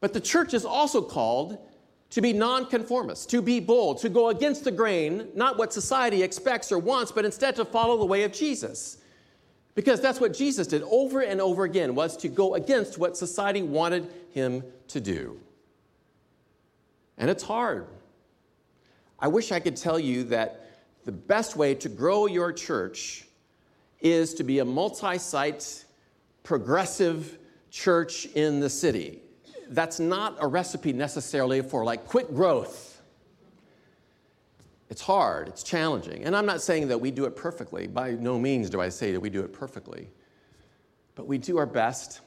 [0.00, 1.58] But the church is also called
[2.10, 6.70] to be nonconformist, to be bold, to go against the grain, not what society expects
[6.70, 8.98] or wants, but instead to follow the way of Jesus.
[9.74, 13.62] Because that's what Jesus did over and over again was to go against what society
[13.62, 15.38] wanted him to do.
[17.18, 17.86] And it's hard.
[19.18, 20.66] I wish I could tell you that
[21.04, 23.24] the best way to grow your church
[24.00, 25.84] is to be a multi site,
[26.42, 27.38] progressive
[27.70, 29.20] church in the city.
[29.68, 33.00] That's not a recipe necessarily for like quick growth.
[34.88, 36.24] It's hard, it's challenging.
[36.24, 37.86] And I'm not saying that we do it perfectly.
[37.86, 40.08] By no means do I say that we do it perfectly.
[41.16, 42.20] But we do our best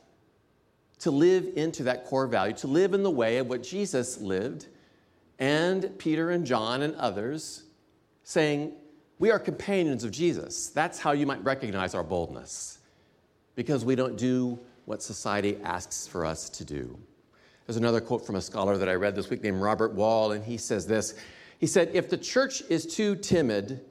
[1.00, 4.68] to live into that core value, to live in the way of what Jesus lived
[5.40, 7.64] and Peter and John and others
[8.24, 8.74] saying,
[9.18, 10.68] We are companions of Jesus.
[10.68, 12.80] That's how you might recognize our boldness,
[13.56, 16.98] because we don't do what society asks for us to do.
[17.66, 20.44] There's another quote from a scholar that I read this week named Robert Wall, and
[20.44, 21.16] he says this
[21.60, 23.86] He said, If the church is too timid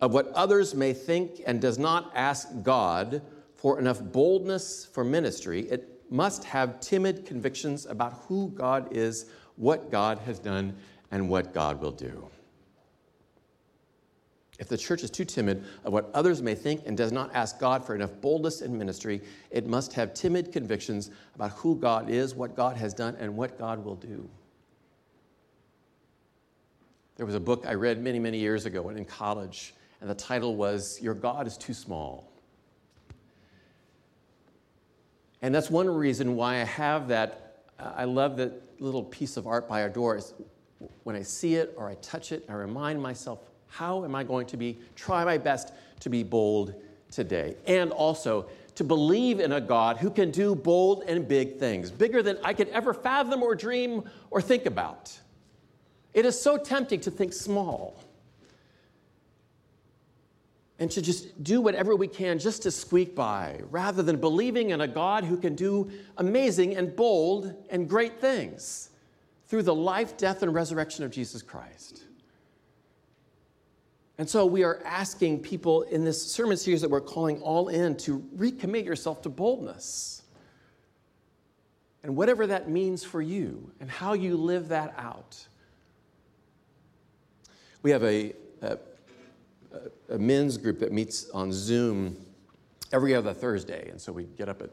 [0.00, 3.22] of what others may think and does not ask God
[3.54, 9.26] for enough boldness for ministry, it must have timid convictions about who God is
[9.56, 10.74] what God has done
[11.10, 12.28] and what God will do.
[14.58, 17.58] If the church is too timid of what others may think and does not ask
[17.58, 22.34] God for enough boldness in ministry, it must have timid convictions about who God is,
[22.34, 24.28] what God has done, and what God will do.
[27.16, 30.54] There was a book I read many, many years ago in college, and the title
[30.56, 32.30] was Your God is Too Small.
[35.42, 37.43] And that's one reason why I have that.
[37.78, 40.34] I love that little piece of art by our doors,
[41.04, 44.46] when I see it or I touch it, I remind myself, how am I going
[44.48, 46.74] to be, try my best to be bold
[47.10, 47.56] today?
[47.66, 52.22] And also to believe in a God who can do bold and big things, bigger
[52.22, 55.16] than I could ever fathom or dream or think about.
[56.12, 58.03] It is so tempting to think small
[60.78, 64.80] and to just do whatever we can just to squeak by, rather than believing in
[64.80, 68.90] a God who can do amazing and bold and great things
[69.46, 72.04] through the life, death, and resurrection of Jesus Christ.
[74.18, 77.96] And so we are asking people in this sermon series that we're calling All In
[77.98, 80.22] to recommit yourself to boldness.
[82.02, 85.46] And whatever that means for you and how you live that out.
[87.82, 88.78] We have a, a
[90.10, 92.16] a men's group that meets on Zoom
[92.92, 93.88] every other Thursday.
[93.90, 94.70] And so we get up at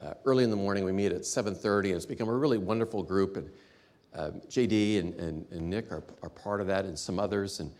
[0.00, 0.84] uh, early in the morning.
[0.84, 3.36] We meet at 7:30, and it's become a really wonderful group.
[3.36, 3.50] And
[4.14, 7.60] uh, JD and, and, and Nick are, are part of that, and some others.
[7.60, 7.72] And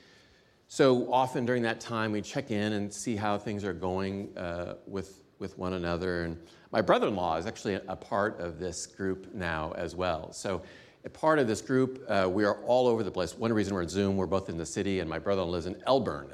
[0.66, 4.74] so often during that time, we check in and see how things are going uh,
[4.86, 6.24] with with one another.
[6.24, 6.36] And
[6.72, 10.32] my brother-in-law is actually a part of this group now as well.
[10.32, 10.62] So
[11.04, 13.36] a part of this group, uh, we are all over the place.
[13.36, 15.52] One reason we're at Zoom, we're both in the city, and my brother in law
[15.52, 16.28] lives in Elburn.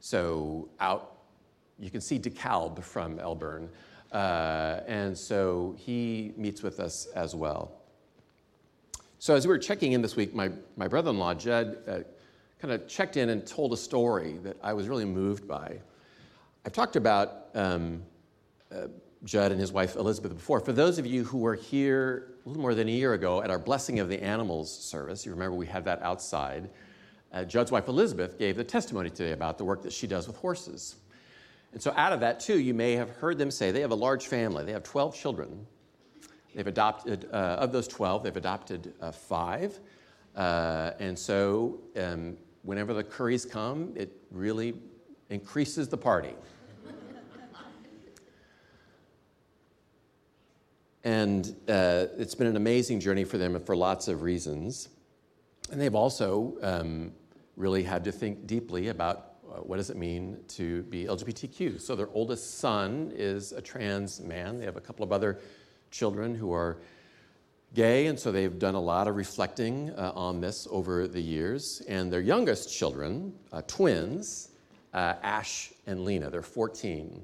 [0.00, 1.18] So out,
[1.78, 3.68] you can see DeKalb from Elburn.
[4.10, 7.72] Uh, and so he meets with us as well.
[9.18, 11.98] So as we were checking in this week, my, my brother-in-law, Judd, uh,
[12.58, 15.78] kind of checked in and told a story that I was really moved by.
[16.64, 18.02] I've talked about um,
[18.74, 18.86] uh,
[19.24, 20.60] Judd and his wife Elizabeth before.
[20.60, 23.50] For those of you who were here a little more than a year ago at
[23.50, 26.70] our Blessing of the Animals service, you remember we had that outside
[27.32, 30.36] uh, Judd's wife Elizabeth gave the testimony today about the work that she does with
[30.36, 30.96] horses.
[31.72, 33.96] And so, out of that, too, you may have heard them say they have a
[33.96, 34.64] large family.
[34.64, 35.66] They have 12 children.
[36.54, 39.78] They've adopted, uh, of those 12, they've adopted uh, five.
[40.34, 44.74] Uh, and so, um, whenever the curries come, it really
[45.28, 46.34] increases the party.
[51.02, 54.90] And uh, it's been an amazing journey for them for lots of reasons.
[55.72, 57.12] And they've also um,
[57.60, 61.80] really had to think deeply about uh, what does it mean to be LGBTQ.
[61.80, 64.58] So their oldest son is a trans man.
[64.58, 65.38] They have a couple of other
[65.90, 66.78] children who are
[67.74, 71.82] gay, and so they've done a lot of reflecting uh, on this over the years.
[71.88, 74.48] And their youngest children, uh, twins,
[74.94, 77.22] uh, Ash and Lena, they're 14.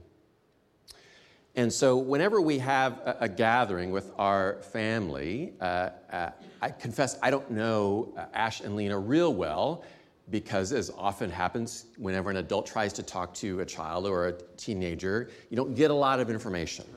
[1.59, 6.30] And so, whenever we have a, a gathering with our family, uh, uh,
[6.61, 9.82] I confess I don't know Ash and Lena real well
[10.31, 14.33] because, as often happens whenever an adult tries to talk to a child or a
[14.57, 16.85] teenager, you don't get a lot of information.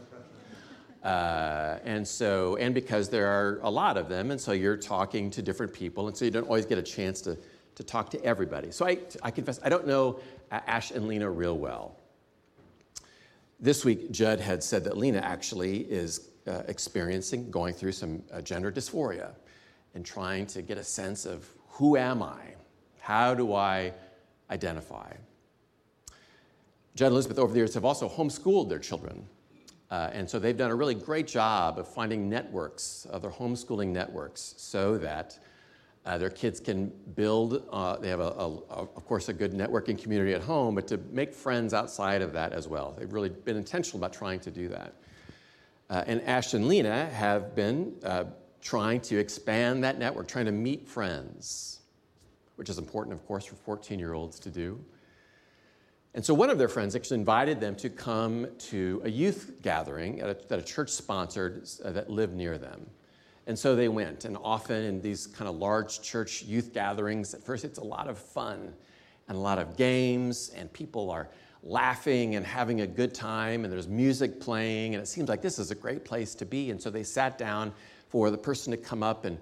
[1.04, 5.32] Uh, and so, and because there are a lot of them, and so you're talking
[5.32, 7.38] to different people, and so you don't always get a chance to,
[7.76, 8.70] to talk to everybody.
[8.70, 10.20] So I, I confess, I don't know
[10.52, 11.96] Ash and Lena real well.
[13.62, 18.42] This week, Judd had said that Lena actually is uh, experiencing, going through some uh,
[18.42, 19.32] gender dysphoria
[19.96, 22.56] and trying to get a sense of who am I?
[23.00, 23.93] How do I
[24.50, 25.12] identify?
[26.95, 29.26] Judd and Elizabeth, over the years, have also homeschooled their children.
[29.91, 34.54] Uh, and so they've done a really great job of finding networks, other homeschooling networks,
[34.58, 35.39] so that
[36.06, 39.54] uh, their kids can build, uh, they have, a, a, a, of course, a good
[39.54, 42.95] networking community at home, but to make friends outside of that as well.
[42.97, 44.93] They've really been intentional about trying to do that.
[45.89, 48.26] Uh, and Ash and Lena have been uh,
[48.62, 51.79] trying to expand that network, trying to meet friends,
[52.60, 54.78] which is important, of course, for 14 year olds to do.
[56.14, 60.22] And so one of their friends actually invited them to come to a youth gathering
[60.22, 62.86] a, that a church sponsored uh, that lived near them.
[63.47, 64.26] And so they went.
[64.26, 68.10] And often in these kind of large church youth gatherings, at first it's a lot
[68.10, 68.74] of fun
[69.30, 71.30] and a lot of games, and people are
[71.64, 75.60] laughing and having a good time, and there's music playing, and it seems like this
[75.60, 76.72] is a great place to be.
[76.72, 77.72] And so they sat down
[78.10, 79.38] for the person to come up and,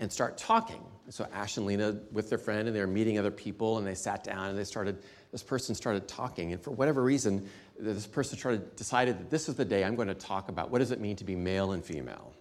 [0.00, 0.82] and start talking.
[1.12, 3.94] So Ash and Lena with their friend, and they were meeting other people, and they
[3.94, 4.98] sat down and they started,
[5.30, 6.52] this person started talking.
[6.52, 7.48] And for whatever reason,
[7.78, 10.78] this person started, decided that this is the day I'm going to talk about what
[10.78, 12.32] does it mean to be male and female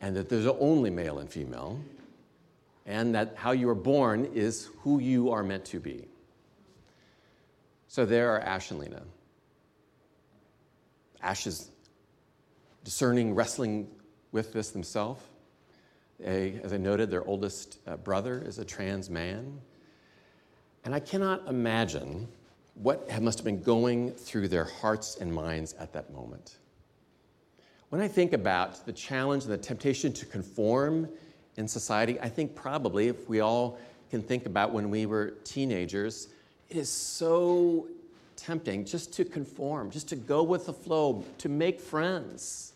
[0.00, 1.78] and that there's only male and female,
[2.86, 6.08] and that how you are born is who you are meant to be.
[7.88, 9.02] So there are Ash and Lena.
[11.22, 11.70] Ash is
[12.82, 13.88] discerning, wrestling
[14.32, 15.22] with this themselves.
[16.24, 19.60] As I noted, their oldest uh, brother is a trans man.
[20.84, 22.28] And I cannot imagine
[22.74, 26.56] what must have been going through their hearts and minds at that moment.
[27.90, 31.08] When I think about the challenge and the temptation to conform
[31.56, 33.78] in society, I think probably if we all
[34.10, 36.28] can think about when we were teenagers,
[36.68, 37.88] it is so
[38.36, 42.69] tempting just to conform, just to go with the flow, to make friends,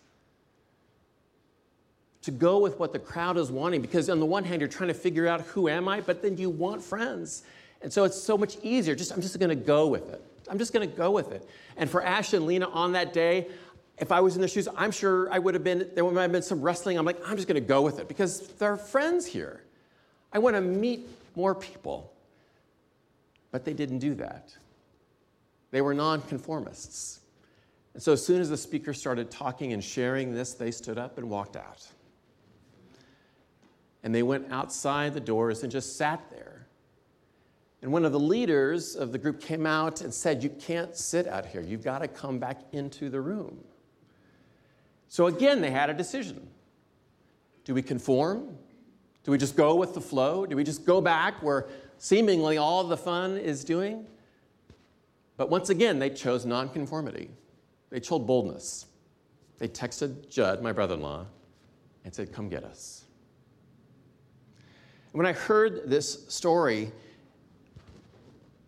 [2.24, 3.82] to go with what the crowd is wanting.
[3.82, 6.36] Because on the one hand, you're trying to figure out who am I, but then
[6.36, 7.42] you want friends.
[7.82, 8.94] And so it's so much easier.
[8.94, 10.22] Just I'm just going to go with it.
[10.50, 11.46] I'm just going to go with it.
[11.76, 13.48] And for Ash and Lena on that day,
[13.98, 16.32] if I was in their shoes, I'm sure I would have been, there might have
[16.32, 16.98] been some wrestling.
[16.98, 19.62] I'm like, I'm just going to go with it because there are friends here.
[20.32, 21.06] I want to meet
[21.36, 22.10] more people.
[23.50, 24.52] But they didn't do that.
[25.70, 27.20] They were nonconformists.
[27.92, 31.18] And so as soon as the speaker started talking and sharing this, they stood up
[31.18, 31.86] and walked out.
[34.04, 36.66] And they went outside the doors and just sat there.
[37.82, 41.26] And one of the leaders of the group came out and said, You can't sit
[41.26, 41.60] out here.
[41.60, 43.58] You've got to come back into the room.
[45.08, 46.48] So again, they had a decision.
[47.64, 48.56] Do we conform?
[49.24, 50.44] Do we just go with the flow?
[50.46, 51.66] Do we just go back where
[51.98, 54.06] seemingly all the fun is doing?
[55.36, 57.30] But once again, they chose nonconformity.
[57.90, 58.86] They chose boldness.
[59.58, 61.26] They texted Judd, my brother in law,
[62.04, 63.03] and said, Come get us.
[65.14, 66.90] When I heard this story,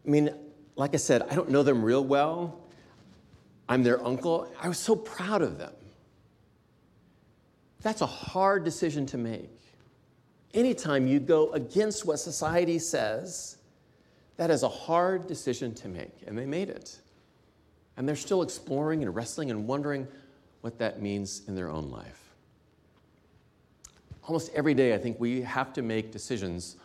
[0.07, 0.31] I mean,
[0.77, 2.61] like I said, I don't know them real well.
[3.69, 4.49] I'm their uncle.
[4.63, 5.73] I was so proud of them.
[7.83, 9.51] That's a hard decision to make.
[10.55, 13.57] Anytime you go against what society says,
[14.37, 16.15] that is a hard decision to make.
[16.29, 17.01] And they made it.
[17.97, 20.07] And they're still exploring and wrestling and wondering
[20.61, 22.26] what that means in their own life.
[24.27, 26.77] Almost every day, I think we have to make decisions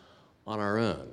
[0.46, 1.08] on our own.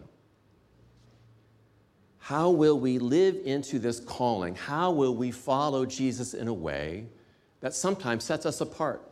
[2.19, 4.55] How will we live into this calling?
[4.55, 7.07] How will we follow Jesus in a way
[7.61, 9.09] that sometimes sets us apart?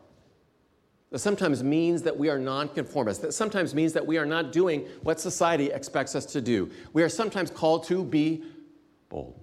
[1.10, 4.86] that sometimes means that we are nonconformists, that sometimes means that we are not doing
[5.02, 6.70] what society expects us to do.
[6.92, 8.44] We are sometimes called to be
[9.08, 9.40] bold.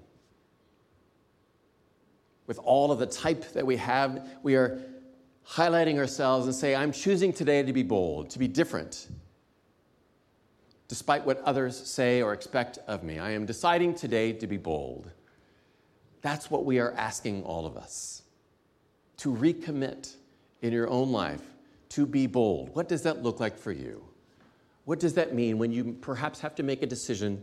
[2.46, 4.82] with all of the type that we have, we are
[5.48, 9.08] highlighting ourselves and say, I'm choosing today to be bold, to be different,
[10.88, 13.20] despite what others say or expect of me.
[13.20, 15.12] I am deciding today to be bold.
[16.22, 18.24] That's what we are asking all of us
[19.18, 20.16] to recommit
[20.62, 21.42] in your own life
[21.90, 22.74] to be bold.
[22.76, 24.04] What does that look like for you?
[24.86, 27.42] What does that mean when you perhaps have to make a decision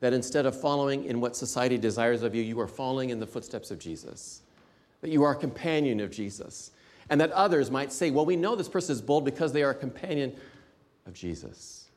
[0.00, 3.26] that instead of following in what society desires of you, you are following in the
[3.26, 4.42] footsteps of Jesus?
[5.00, 6.72] That you are a companion of Jesus?
[7.10, 9.70] And that others might say, well, we know this person is bold because they are
[9.70, 10.34] a companion
[11.06, 11.88] of Jesus.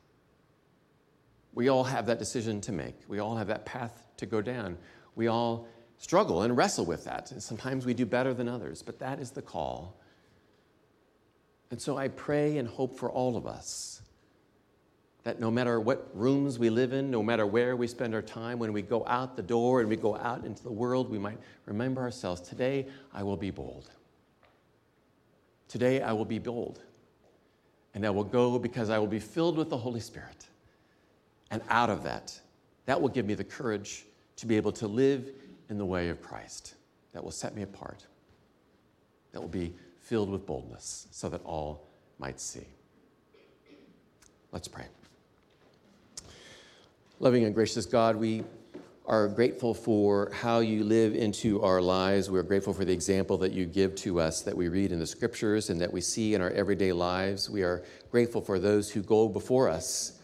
[1.54, 2.94] We all have that decision to make.
[3.08, 4.76] We all have that path to go down.
[5.16, 7.32] We all struggle and wrestle with that.
[7.32, 9.96] And sometimes we do better than others, but that is the call.
[11.70, 14.02] And so I pray and hope for all of us
[15.24, 18.58] that no matter what rooms we live in, no matter where we spend our time,
[18.58, 21.38] when we go out the door and we go out into the world, we might
[21.66, 23.90] remember ourselves today, I will be bold.
[25.68, 26.80] Today, I will be bold.
[27.94, 30.46] And I will go because I will be filled with the Holy Spirit.
[31.50, 32.38] And out of that,
[32.86, 34.06] that will give me the courage
[34.36, 35.30] to be able to live
[35.68, 36.74] in the way of Christ.
[37.12, 38.06] That will set me apart.
[39.32, 41.88] That will be filled with boldness so that all
[42.18, 42.66] might see.
[44.52, 44.86] Let's pray.
[47.20, 48.44] Loving and gracious God, we
[49.08, 52.30] are grateful for how you live into our lives.
[52.30, 55.06] We're grateful for the example that you give to us that we read in the
[55.06, 57.48] scriptures and that we see in our everyday lives.
[57.48, 60.20] We are grateful for those who go before us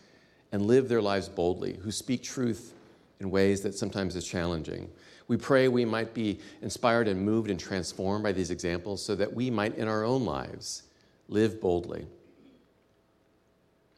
[0.52, 2.74] and live their lives boldly, who speak truth
[3.20, 4.90] in ways that sometimes is challenging.
[5.28, 9.32] We pray we might be inspired and moved and transformed by these examples so that
[9.32, 10.82] we might, in our own lives,
[11.28, 12.06] live boldly.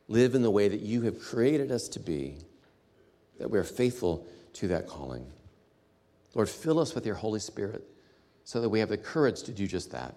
[0.07, 2.37] Live in the way that you have created us to be,
[3.41, 5.27] that we are faithful to that calling.
[6.35, 7.85] Lord, fill us with your Holy Spirit
[8.45, 10.15] so that we have the courage to do just that.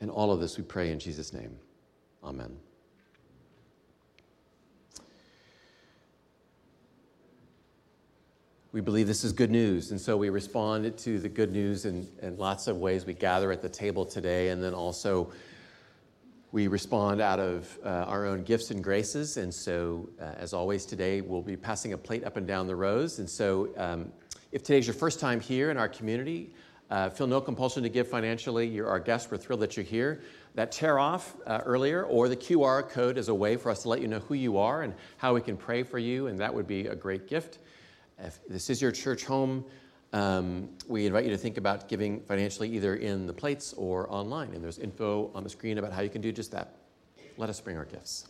[0.00, 1.56] And all of this we pray in Jesus' name.
[2.24, 2.56] Amen.
[8.70, 12.06] We believe this is good news, and so we respond to the good news in,
[12.20, 13.06] in lots of ways.
[13.06, 15.32] We gather at the table today, and then also
[16.50, 19.36] we respond out of uh, our own gifts and graces.
[19.36, 22.76] And so, uh, as always, today we'll be passing a plate up and down the
[22.76, 23.18] rows.
[23.18, 24.12] And so, um,
[24.50, 26.54] if today's your first time here in our community,
[26.90, 28.66] uh, feel no compulsion to give financially.
[28.66, 29.30] You're our guest.
[29.30, 30.22] We're thrilled that you're here.
[30.54, 33.90] That tear off uh, earlier, or the QR code is a way for us to
[33.90, 36.52] let you know who you are and how we can pray for you, and that
[36.52, 37.58] would be a great gift.
[38.18, 39.66] If this is your church home,
[40.12, 44.54] um, we invite you to think about giving financially either in the plates or online.
[44.54, 46.76] And there's info on the screen about how you can do just that.
[47.36, 48.26] Let us bring our gifts.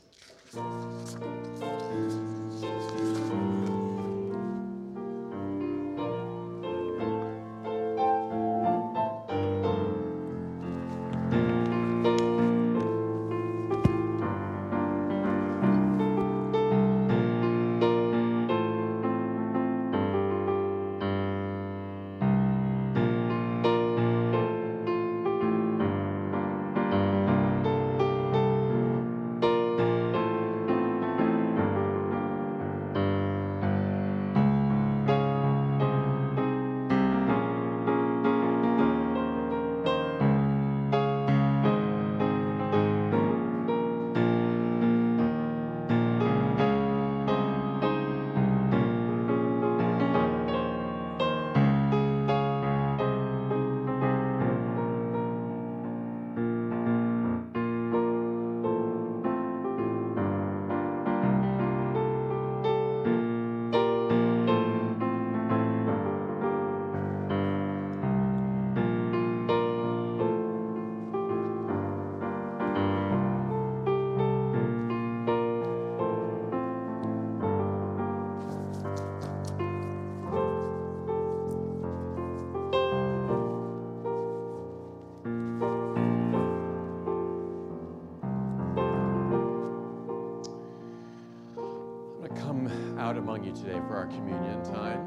[93.48, 95.00] You today for our communion time.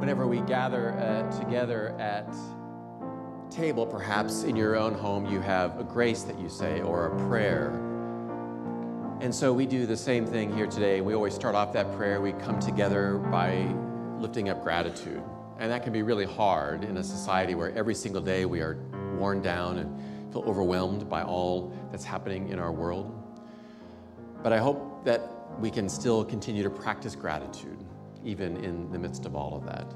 [0.00, 2.34] Whenever we gather uh, together at
[3.48, 7.28] table, perhaps in your own home, you have a grace that you say or a
[7.28, 7.68] prayer.
[9.20, 11.00] And so we do the same thing here today.
[11.00, 12.20] We always start off that prayer.
[12.20, 13.72] We come together by
[14.18, 15.22] lifting up gratitude.
[15.60, 18.78] And that can be really hard in a society where every single day we are
[19.16, 23.14] worn down and feel overwhelmed by all that's happening in our world.
[24.42, 27.84] But I hope that we can still continue to practice gratitude,
[28.24, 29.92] even in the midst of all of that.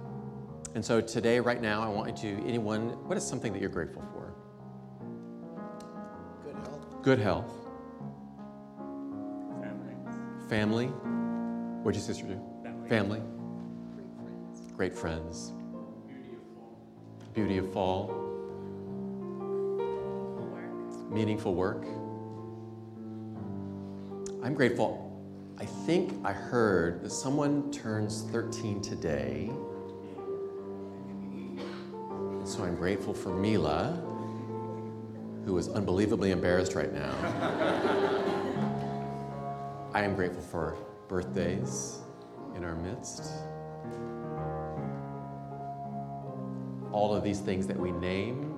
[0.75, 3.71] And so today, right now, I want you to, anyone, what is something that you're
[3.71, 4.35] grateful for?
[6.45, 7.03] Good health.
[7.03, 7.53] Good health.
[9.61, 9.95] Family.
[10.49, 10.87] Family.
[11.83, 12.41] What'd your sister do?
[12.63, 12.89] Family.
[12.89, 13.23] Family.
[13.97, 14.73] Great friends.
[14.77, 15.53] Great friends.
[17.35, 18.15] Beauty of fall.
[21.11, 21.83] Meaningful work.
[21.83, 22.01] Meaningful
[24.35, 24.45] work.
[24.45, 25.08] I'm grateful.
[25.61, 29.51] I think I heard that someone turns 13 today.
[32.45, 34.01] So I'm grateful for Mila,
[35.45, 37.13] who is unbelievably embarrassed right now.
[39.95, 40.77] I am grateful for
[41.09, 41.99] birthdays
[42.55, 43.25] in our midst.
[46.93, 48.57] All of these things that we name,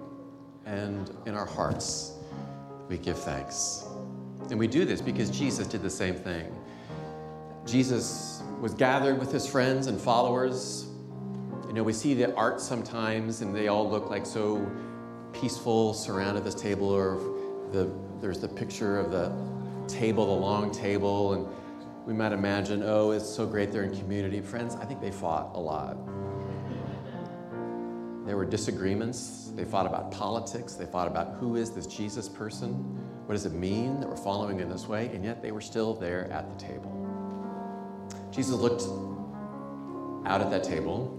[0.67, 2.13] and in our hearts,
[2.89, 3.87] we give thanks.
[4.51, 6.55] And we do this because Jesus did the same thing.
[7.67, 10.87] Jesus was gathered with his friends and followers.
[11.67, 14.69] You know, we see the art sometimes, and they all look like so
[15.33, 17.17] peaceful, surrounded this table, or
[17.71, 17.91] the,
[18.21, 19.33] there's the picture of the
[19.87, 21.47] table, the long table, and
[22.07, 24.41] we might imagine, oh, it's so great they're in community.
[24.41, 25.97] Friends, I think they fought a lot.
[28.27, 29.53] There were disagreements.
[29.55, 30.75] They fought about politics.
[30.75, 32.73] They fought about who is this Jesus person?
[33.27, 35.07] What does it mean that we're following in this way?
[35.09, 37.00] And yet they were still there at the table.
[38.31, 38.83] Jesus looked
[40.27, 41.17] out at that table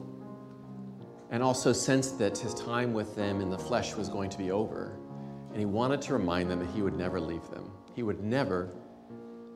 [1.30, 4.52] and also sensed that his time with them in the flesh was going to be
[4.52, 4.98] over.
[5.50, 7.72] And he wanted to remind them that he would never leave them.
[7.94, 8.70] He would never,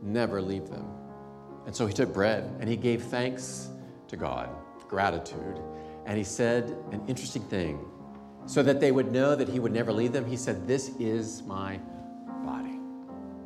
[0.02, 0.86] never leave them.
[1.66, 3.70] And so he took bread and he gave thanks
[4.08, 4.50] to God,
[4.88, 5.60] gratitude.
[6.06, 7.80] And he said an interesting thing.
[8.46, 11.42] So that they would know that he would never leave them, he said, This is
[11.44, 11.80] my
[12.46, 12.80] body.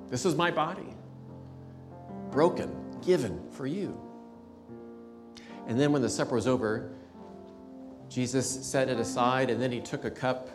[0.10, 0.94] This is my body.
[2.32, 4.00] Broken, given for you.
[5.68, 6.92] And then when the supper was over,
[8.10, 10.50] Jesus set it aside and then he took a cup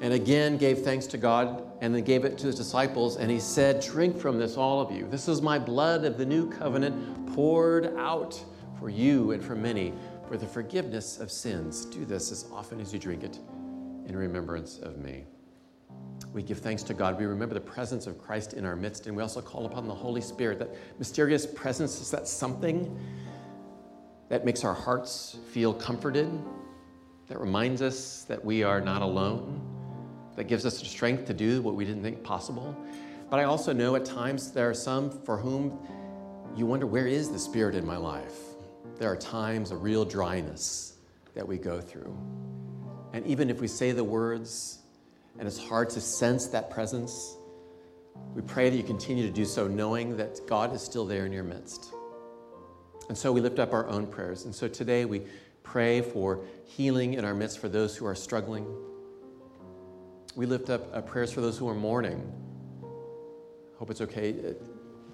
[0.00, 3.38] and again gave thanks to God and then gave it to his disciples and he
[3.38, 5.06] said, Drink from this, all of you.
[5.08, 8.42] This is my blood of the new covenant poured out
[8.78, 9.92] for you and for many
[10.28, 11.84] for the forgiveness of sins.
[11.84, 13.38] Do this as often as you drink it
[14.06, 15.24] in remembrance of me.
[16.36, 17.18] We give thanks to God.
[17.18, 19.94] We remember the presence of Christ in our midst, and we also call upon the
[19.94, 20.58] Holy Spirit.
[20.58, 22.94] That mysterious presence is that something
[24.28, 26.30] that makes our hearts feel comforted,
[27.28, 29.62] that reminds us that we are not alone,
[30.36, 32.76] that gives us the strength to do what we didn't think possible.
[33.30, 35.78] But I also know at times there are some for whom
[36.54, 38.36] you wonder, where is the Spirit in my life?
[38.98, 40.98] There are times of real dryness
[41.32, 42.14] that we go through.
[43.14, 44.80] And even if we say the words
[45.38, 47.36] and it's hard to sense that presence,
[48.34, 51.32] we pray that you continue to do so, knowing that God is still there in
[51.32, 51.92] your midst.
[53.08, 54.44] And so we lift up our own prayers.
[54.44, 55.22] And so today we
[55.62, 58.66] pray for healing in our midst for those who are struggling.
[60.34, 62.32] We lift up uh, prayers for those who are mourning.
[63.78, 64.54] Hope it's okay.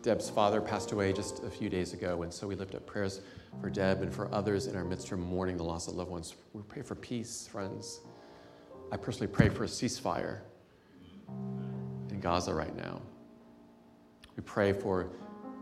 [0.02, 3.20] Deb's father passed away just a few days ago, and so we lift up prayers
[3.60, 6.10] for Deb and for others in our midst who are mourning the loss of loved
[6.10, 6.34] ones.
[6.52, 8.00] We pray for peace, friends.
[8.92, 10.40] I personally pray for a ceasefire
[12.10, 13.00] in Gaza right now.
[14.36, 15.08] We pray for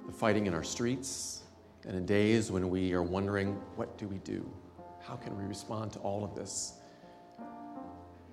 [0.06, 1.42] the fighting in our streets
[1.86, 4.50] and in days when we are wondering, what do we do?
[5.00, 6.80] How can we respond to all of this?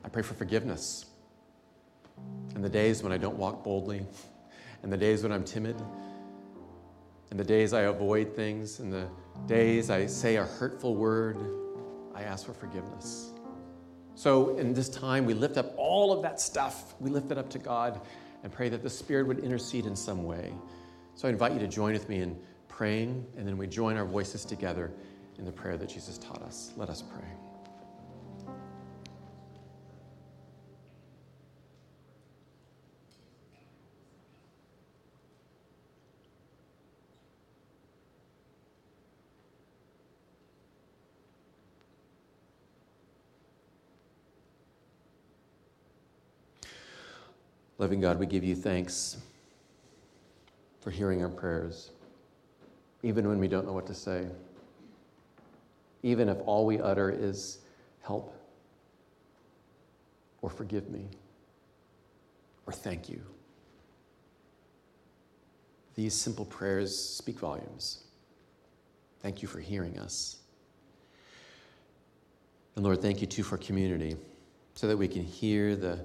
[0.04, 1.06] I pray for forgiveness.
[2.56, 4.04] In the days when I don't walk boldly,
[4.82, 5.80] and the days when I'm timid,
[7.30, 9.08] and the days I avoid things, and the
[9.45, 11.38] days I say a hurtful word,
[12.16, 13.32] I ask for forgiveness.
[14.18, 16.95] So, in this time, we lift up all of that stuff.
[16.99, 18.01] We lift it up to God
[18.41, 20.51] and pray that the Spirit would intercede in some way.
[21.13, 22.36] So, I invite you to join with me in
[22.68, 24.91] praying, and then we join our voices together
[25.38, 26.72] in the prayer that Jesus taught us.
[26.76, 27.47] Let us pray.
[47.80, 49.17] Loving God, we give you thanks
[50.82, 51.91] for hearing our prayers,
[53.03, 54.25] even when we don't know what to say,
[56.01, 57.59] even if all we utter is
[58.01, 58.34] help,
[60.41, 61.05] or forgive me,
[62.65, 63.21] or thank you.
[65.93, 68.03] These simple prayers speak volumes.
[69.21, 70.38] Thank you for hearing us.
[72.75, 74.15] And Lord, thank you too for community
[74.75, 75.99] so that we can hear the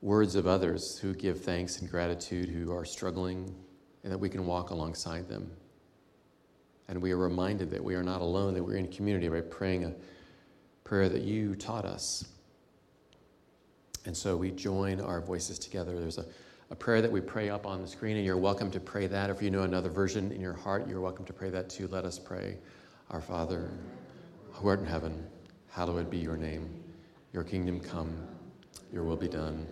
[0.00, 3.54] words of others who give thanks and gratitude, who are struggling,
[4.04, 5.50] and that we can walk alongside them.
[6.88, 9.84] And we are reminded that we are not alone, that we're in community by praying
[9.84, 9.94] a
[10.84, 12.24] prayer that you taught us.
[14.06, 15.98] And so we join our voices together.
[15.98, 16.24] There's a,
[16.70, 19.28] a prayer that we pray up on the screen, and you're welcome to pray that.
[19.28, 21.88] If you know another version in your heart, you're welcome to pray that too.
[21.88, 22.56] Let us pray.
[23.10, 23.70] Our Father,
[24.52, 25.26] who art in heaven,
[25.68, 26.82] hallowed be your name.
[27.34, 28.16] Your kingdom come,
[28.92, 29.66] your will be done,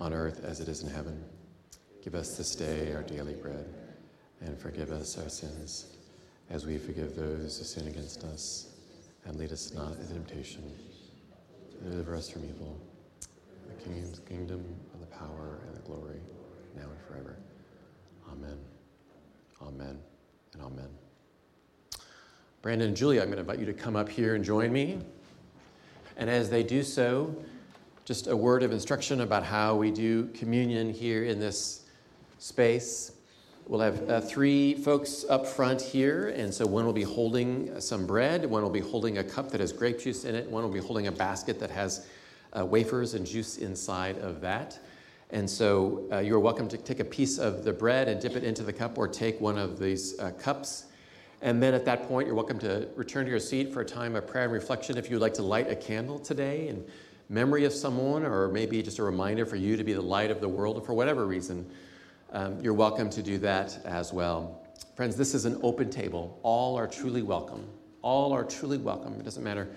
[0.00, 1.24] on earth as it is in heaven.
[2.02, 3.66] Give us this day our daily bread,
[4.40, 5.96] and forgive us our sins,
[6.50, 8.74] as we forgive those who sin against us.
[9.24, 10.62] And lead us not into temptation,
[11.82, 12.80] deliver us from evil
[13.68, 16.20] the king's kingdom and the power and the glory
[16.76, 17.36] now and forever.
[18.30, 18.58] Amen.
[19.62, 19.98] Amen
[20.52, 20.88] and amen.
[22.62, 24.98] Brandon and Julia, I'm going to invite you to come up here and join me.
[26.16, 27.34] And as they do so,
[28.08, 31.84] just a word of instruction about how we do communion here in this
[32.38, 33.12] space.
[33.66, 38.06] We'll have uh, three folks up front here, and so one will be holding some
[38.06, 40.70] bread, one will be holding a cup that has grape juice in it, one will
[40.70, 42.06] be holding a basket that has
[42.58, 44.78] uh, wafers and juice inside of that.
[45.28, 48.42] And so uh, you're welcome to take a piece of the bread and dip it
[48.42, 50.86] into the cup or take one of these uh, cups.
[51.42, 54.16] And then at that point, you're welcome to return to your seat for a time
[54.16, 54.96] of prayer and reflection.
[54.96, 56.86] If you'd like to light a candle today in
[57.28, 60.40] memory of someone, or maybe just a reminder for you to be the light of
[60.40, 61.68] the world, or for whatever reason,
[62.32, 64.62] um, you're welcome to do that as well.
[64.96, 66.38] Friends, this is an open table.
[66.42, 67.68] All are truly welcome.
[68.02, 69.14] All are truly welcome.
[69.14, 69.68] It doesn't matter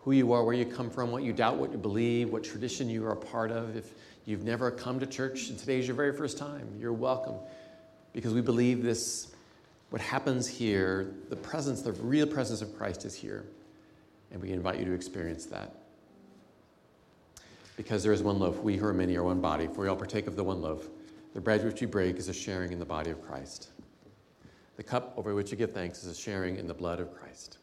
[0.00, 2.88] who you are, where you come from, what you doubt, what you believe, what tradition
[2.88, 3.76] you are a part of.
[3.76, 3.92] If
[4.24, 7.34] you've never come to church and today is your very first time, you're welcome
[8.12, 9.32] because we believe this,
[9.90, 13.44] what happens here, the presence, the real presence of Christ is here.
[14.30, 15.74] And we invite you to experience that.
[17.78, 19.94] Because there is one loaf, we who are many are one body, for we all
[19.94, 20.88] partake of the one loaf.
[21.32, 23.68] The bread which we break is a sharing in the body of Christ.
[24.76, 27.58] The cup over which you give thanks is a sharing in the blood of Christ.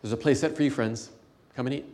[0.00, 1.10] There's a place set for you, friends.
[1.56, 1.91] Come and eat.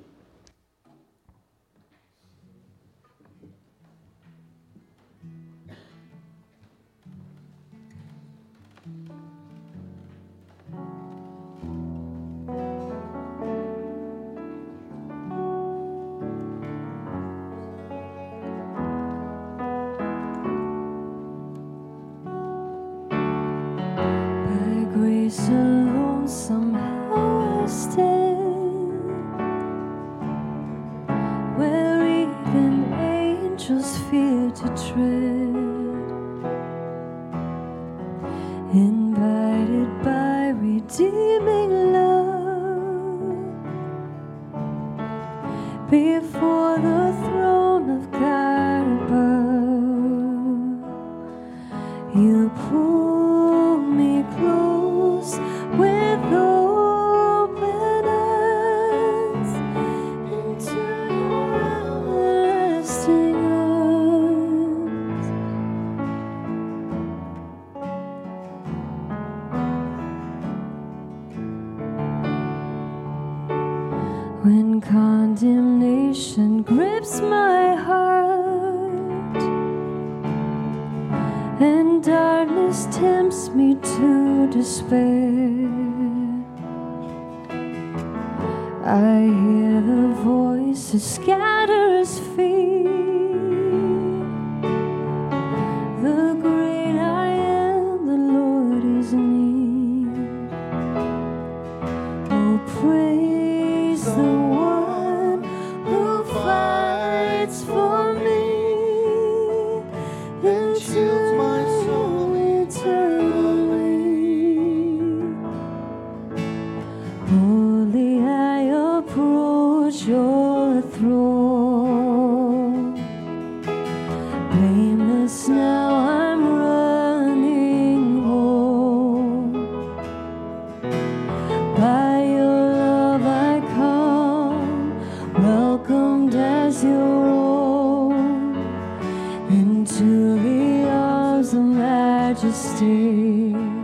[143.48, 143.77] Majesty.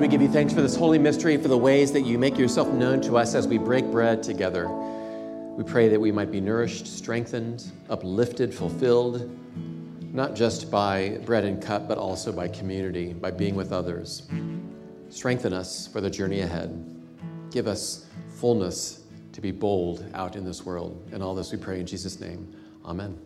[0.00, 2.38] Lord, we give you thanks for this holy mystery, for the ways that you make
[2.38, 4.66] yourself known to us as we break bread together.
[4.66, 9.28] We pray that we might be nourished, strengthened, uplifted, fulfilled,
[10.14, 14.26] not just by bread and cup, but also by community, by being with others.
[15.10, 16.82] Strengthen us for the journey ahead.
[17.50, 21.10] Give us fullness to be bold out in this world.
[21.12, 22.50] And all this we pray in Jesus' name.
[22.86, 23.18] Amen.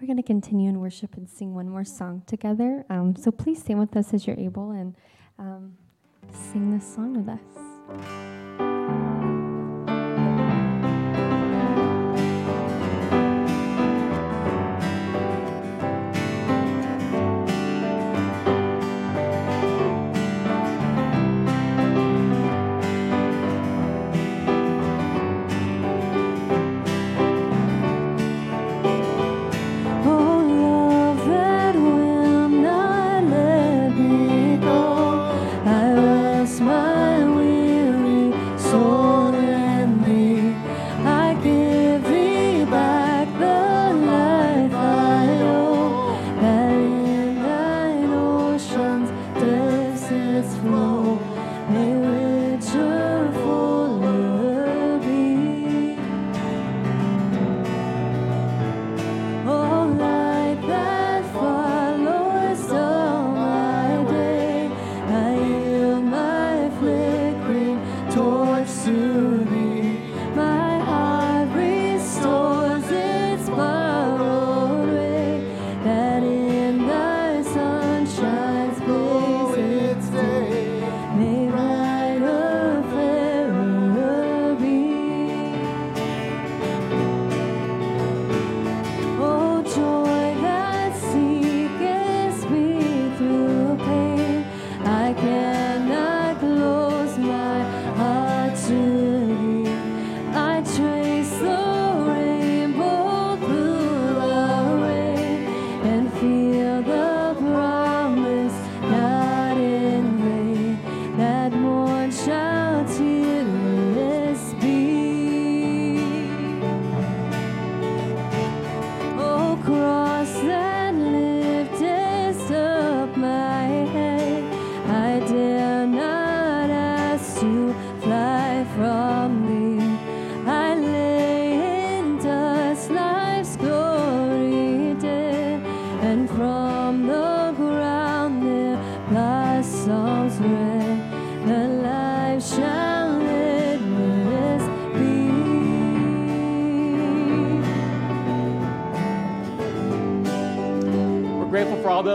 [0.00, 2.86] We're going to continue in worship and sing one more song together.
[2.88, 4.96] Um, so please stand with us as you're able and
[5.38, 5.76] um,
[6.32, 8.49] sing this song with us.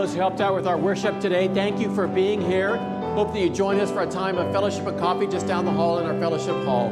[0.06, 1.48] Those who helped out with our worship today.
[1.48, 2.78] Thank you for being here.
[3.16, 5.72] Hope that you join us for a time of fellowship and coffee just down the
[5.72, 6.92] hall in our fellowship hall.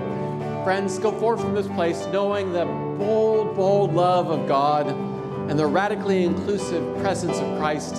[0.63, 5.65] Friends, go forth from this place knowing the bold, bold love of God and the
[5.67, 7.97] radically inclusive presence of Christ.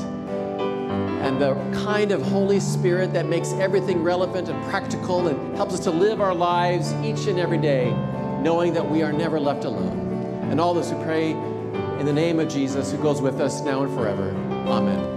[1.24, 1.54] and the
[1.84, 6.20] kind of Holy Spirit that makes everything relevant and practical and helps us to live
[6.20, 7.92] our lives each and every day,
[8.42, 10.48] knowing that we are never left alone.
[10.50, 13.84] And all this we pray in the name of Jesus, who goes with us now
[13.84, 14.53] and forever.
[14.66, 15.13] Amen.